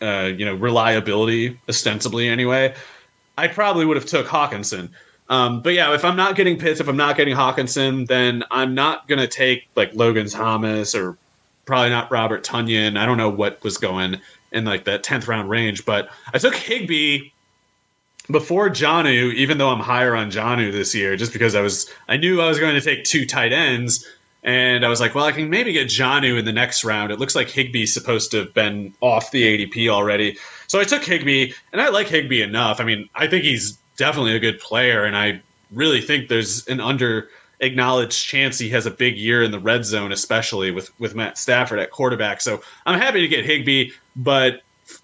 [0.00, 2.74] uh, you know, reliability, ostensibly anyway,
[3.36, 4.90] I probably would have took Hockenson.
[5.28, 8.74] Um, but yeah, if I'm not getting Pitts, if I'm not getting Hockenson, then I'm
[8.74, 11.16] not gonna take like Logan Thomas or
[11.64, 12.98] probably not Robert Tonyan.
[12.98, 14.20] I don't know what was going
[14.52, 17.30] in like that tenth round range, but I took Higbee
[18.30, 22.16] before Jonnu, even though I'm higher on Jonnu this year, just because I was I
[22.16, 24.06] knew I was going to take two tight ends,
[24.42, 27.12] and I was like, well, I can maybe get Jonnu in the next round.
[27.12, 31.04] It looks like Higbee's supposed to have been off the ADP already, so I took
[31.04, 32.80] Higbee, and I like Higbee enough.
[32.80, 35.42] I mean, I think he's definitely a good player, and I
[35.72, 37.28] really think there's an under
[37.60, 41.38] acknowledged chance he has a big year in the red zone, especially with with Matt
[41.38, 42.40] Stafford at quarterback.
[42.40, 44.62] So I'm happy to get Higbee, but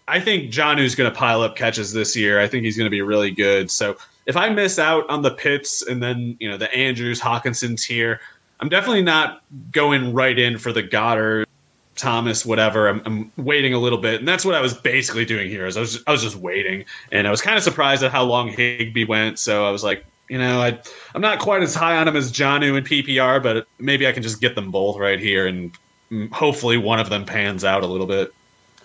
[0.09, 2.41] I think Jonnu's going to pile up catches this year.
[2.41, 3.71] I think he's going to be really good.
[3.71, 3.97] So
[4.27, 8.21] if I miss out on the Pitts and then you know the Andrews Hockensons here,
[8.61, 11.47] I'm definitely not going right in for the Goddard,
[11.95, 12.89] Thomas, whatever.
[12.89, 15.67] I'm, I'm, waiting a little bit, and that's what I was basically doing here.
[15.67, 18.11] Is I was just, I was just waiting, and I was kind of surprised at
[18.11, 19.39] how long Higbee went.
[19.39, 20.79] So I was like, you know, I
[21.15, 24.23] I'm not quite as high on him as Jonnu and PPR, but maybe I can
[24.23, 25.73] just get them both right here, and
[26.11, 28.33] mm, hopefully one of them pans out a little bit.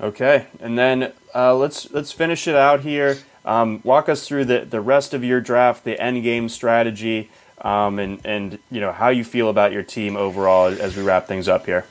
[0.01, 3.17] Okay, and then uh, let's let's finish it out here.
[3.45, 7.29] Um, walk us through the, the rest of your draft, the end game strategy,
[7.61, 11.27] um, and and you know how you feel about your team overall as we wrap
[11.27, 11.85] things up here.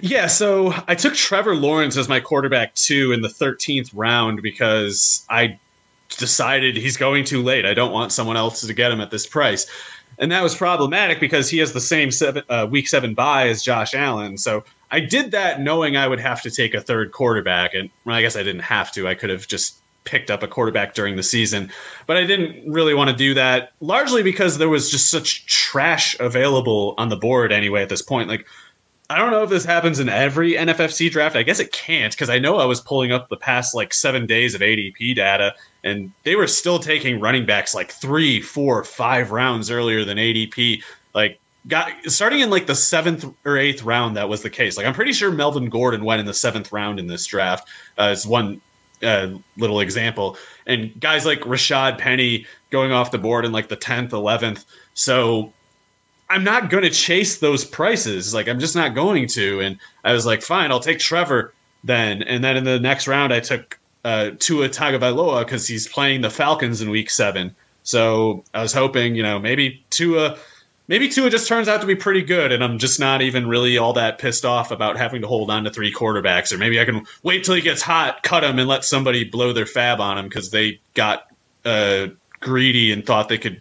[0.00, 5.26] Yeah, so I took Trevor Lawrence as my quarterback too in the 13th round because
[5.28, 5.58] I
[6.08, 7.66] decided he's going too late.
[7.66, 9.66] I don't want someone else to get him at this price.
[10.18, 13.62] And that was problematic because he has the same seven, uh, week seven bye as
[13.62, 14.38] Josh Allen.
[14.38, 18.14] So I did that knowing I would have to take a third quarterback, and well,
[18.14, 19.08] I guess I didn't have to.
[19.08, 21.70] I could have just picked up a quarterback during the season,
[22.06, 23.72] but I didn't really want to do that.
[23.80, 28.28] Largely because there was just such trash available on the board anyway at this point.
[28.28, 28.46] Like
[29.10, 31.36] I don't know if this happens in every NFFC draft.
[31.36, 34.26] I guess it can't because I know I was pulling up the past like seven
[34.26, 39.30] days of ADP data, and they were still taking running backs like three, four, five
[39.30, 40.82] rounds earlier than ADP.
[41.14, 41.38] Like
[41.68, 44.76] got starting in like the seventh or eighth round, that was the case.
[44.76, 47.68] Like I'm pretty sure Melvin Gordon went in the seventh round in this draft.
[47.98, 48.60] Uh, as one
[49.02, 53.76] uh, little example, and guys like Rashaad Penny going off the board in like the
[53.76, 54.64] tenth, eleventh.
[54.94, 55.52] So
[56.32, 58.32] I'm not going to chase those prices.
[58.32, 59.60] Like I'm just not going to.
[59.60, 61.52] And I was like, fine, I'll take Trevor
[61.84, 62.22] then.
[62.22, 66.30] And then in the next round, I took uh, Tua Tagovailoa because he's playing the
[66.30, 67.54] Falcons in Week Seven.
[67.82, 70.38] So I was hoping, you know, maybe Tua,
[70.88, 73.76] maybe Tua just turns out to be pretty good, and I'm just not even really
[73.76, 76.50] all that pissed off about having to hold on to three quarterbacks.
[76.50, 79.52] Or maybe I can wait till he gets hot, cut him, and let somebody blow
[79.52, 81.26] their FAAB on him because they got
[81.66, 82.06] uh,
[82.40, 83.60] greedy and thought they could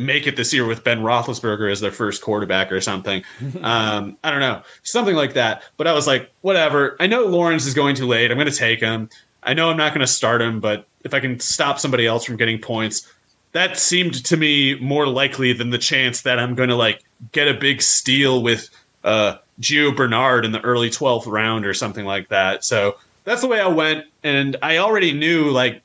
[0.00, 3.22] make it this year with Ben Roethlisberger as their first quarterback or something.
[3.62, 5.62] um, I don't know, something like that.
[5.76, 6.96] But I was like, whatever.
[6.98, 8.30] I know Lawrence is going too late.
[8.30, 9.08] I'm going to take him.
[9.42, 12.24] I know I'm not going to start him, but if I can stop somebody else
[12.24, 13.10] from getting points,
[13.52, 17.48] that seemed to me more likely than the chance that I'm going to like get
[17.48, 18.70] a big steal with
[19.04, 22.64] uh, Gio Bernard in the early 12th round or something like that.
[22.64, 25.82] So that's the way I went, and I already knew like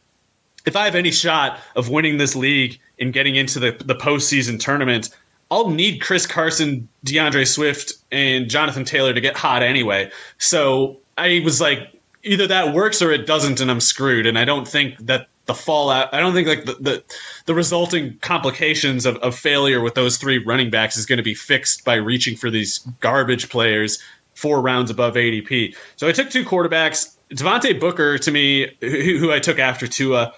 [0.65, 4.59] if I have any shot of winning this league and getting into the, the postseason
[4.59, 5.09] tournament,
[5.51, 10.11] I'll need Chris Carson, D'Andre Swift, and Jonathan Taylor to get hot anyway.
[10.37, 11.91] So I was like,
[12.23, 14.25] either that works or it doesn't, and I'm screwed.
[14.25, 17.03] And I don't think that the fallout, I don't think like the, the,
[17.45, 21.35] the resulting complications of, of failure with those three running backs is going to be
[21.35, 24.01] fixed by reaching for these garbage players
[24.33, 25.75] four rounds above ADP.
[25.95, 27.15] So I took two quarterbacks.
[27.31, 30.33] Devontae Booker to me, who, who I took after Tua,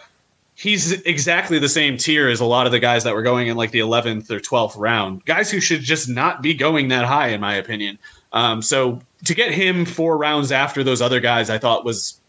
[0.58, 3.56] he's exactly the same tier as a lot of the guys that were going in
[3.56, 5.24] like the 11th or 12th round.
[5.26, 8.00] Guys who should just not be going that high, in my opinion.
[8.34, 12.20] Um, so to get him four rounds after those other guys, I thought was.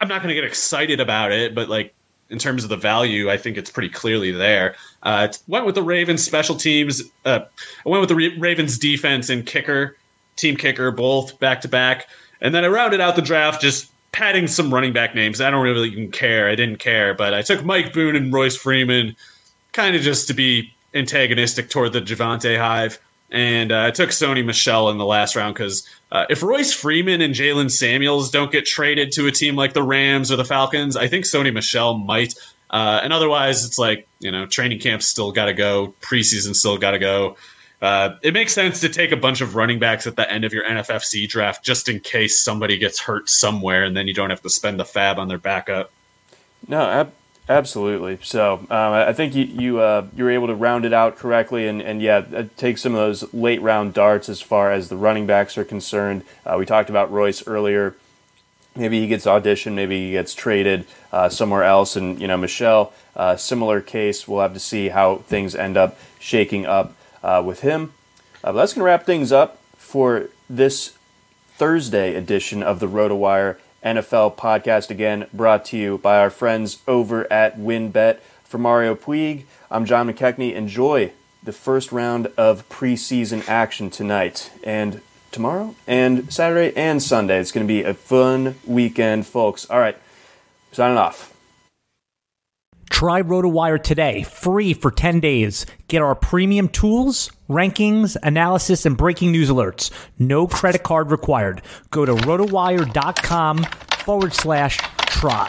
[0.00, 1.94] I'm not going to get excited about it, but like
[2.30, 4.74] in terms of the value, I think it's pretty clearly there.
[5.04, 7.00] Uh, went with the Ravens special teams.
[7.24, 7.40] Uh,
[7.86, 9.96] I went with the Ravens defense and kicker,
[10.34, 12.08] team kicker, both back to back.
[12.40, 15.40] And then I rounded out the draft just padding some running back names.
[15.40, 16.48] I don't really even care.
[16.48, 19.16] I didn't care, but I took Mike Boone and Royce Freeman,
[19.72, 22.98] kind of just to be antagonistic toward the Javonte Hive.
[23.30, 27.20] And uh, I took Sony Michel in the last round because uh, if Royce Freeman
[27.20, 30.96] and Jaylen Samuels don't get traded to a team like the Rams or the Falcons,
[30.96, 32.34] I think Sony Michel might.
[32.70, 36.78] Uh, and otherwise, it's like, you know, training camp still got to go, preseason still
[36.78, 37.36] got to go.
[37.80, 40.52] Uh, it makes sense to take a bunch of running backs at the end of
[40.52, 44.42] your NFFC draft just in case somebody gets hurt somewhere, and then you don't have
[44.42, 45.92] to spend the FAAB on their backup.
[46.66, 47.12] No, ab-
[47.48, 48.18] absolutely.
[48.22, 51.68] So um, I think you you, uh, you were able to round it out correctly,
[51.68, 54.96] and, and yeah, uh, take some of those late round darts as far as the
[54.96, 56.24] running backs are concerned.
[56.44, 57.94] Uh, we talked about Royce earlier.
[58.74, 62.92] Maybe he gets auditioned, maybe he gets traded uh, somewhere else, and you know Michel,
[63.14, 64.26] uh, similar case.
[64.26, 66.94] We'll have to see how things end up shaking up
[67.28, 67.92] uh, with him.
[68.42, 70.96] Uh, that's going to wrap things up for this
[71.50, 74.88] Thursday edition of the RotoWire NFL podcast.
[74.88, 78.20] Again, brought to you by our friends over at WynnBET.
[78.44, 80.54] For Mario Puig, I'm John McKechnie.
[80.54, 81.12] Enjoy
[81.42, 87.38] the first round of preseason action tonight and tomorrow and Saturday and Sunday.
[87.40, 89.68] It's going to be a fun weekend, folks.
[89.68, 89.98] All right,
[90.72, 91.37] signing off.
[92.90, 95.66] Try RotoWire today, free for 10 days.
[95.88, 99.90] Get our premium tools, rankings, analysis, and breaking news alerts.
[100.18, 101.62] No credit card required.
[101.90, 103.64] Go to rotowire.com
[104.04, 105.48] forward slash try.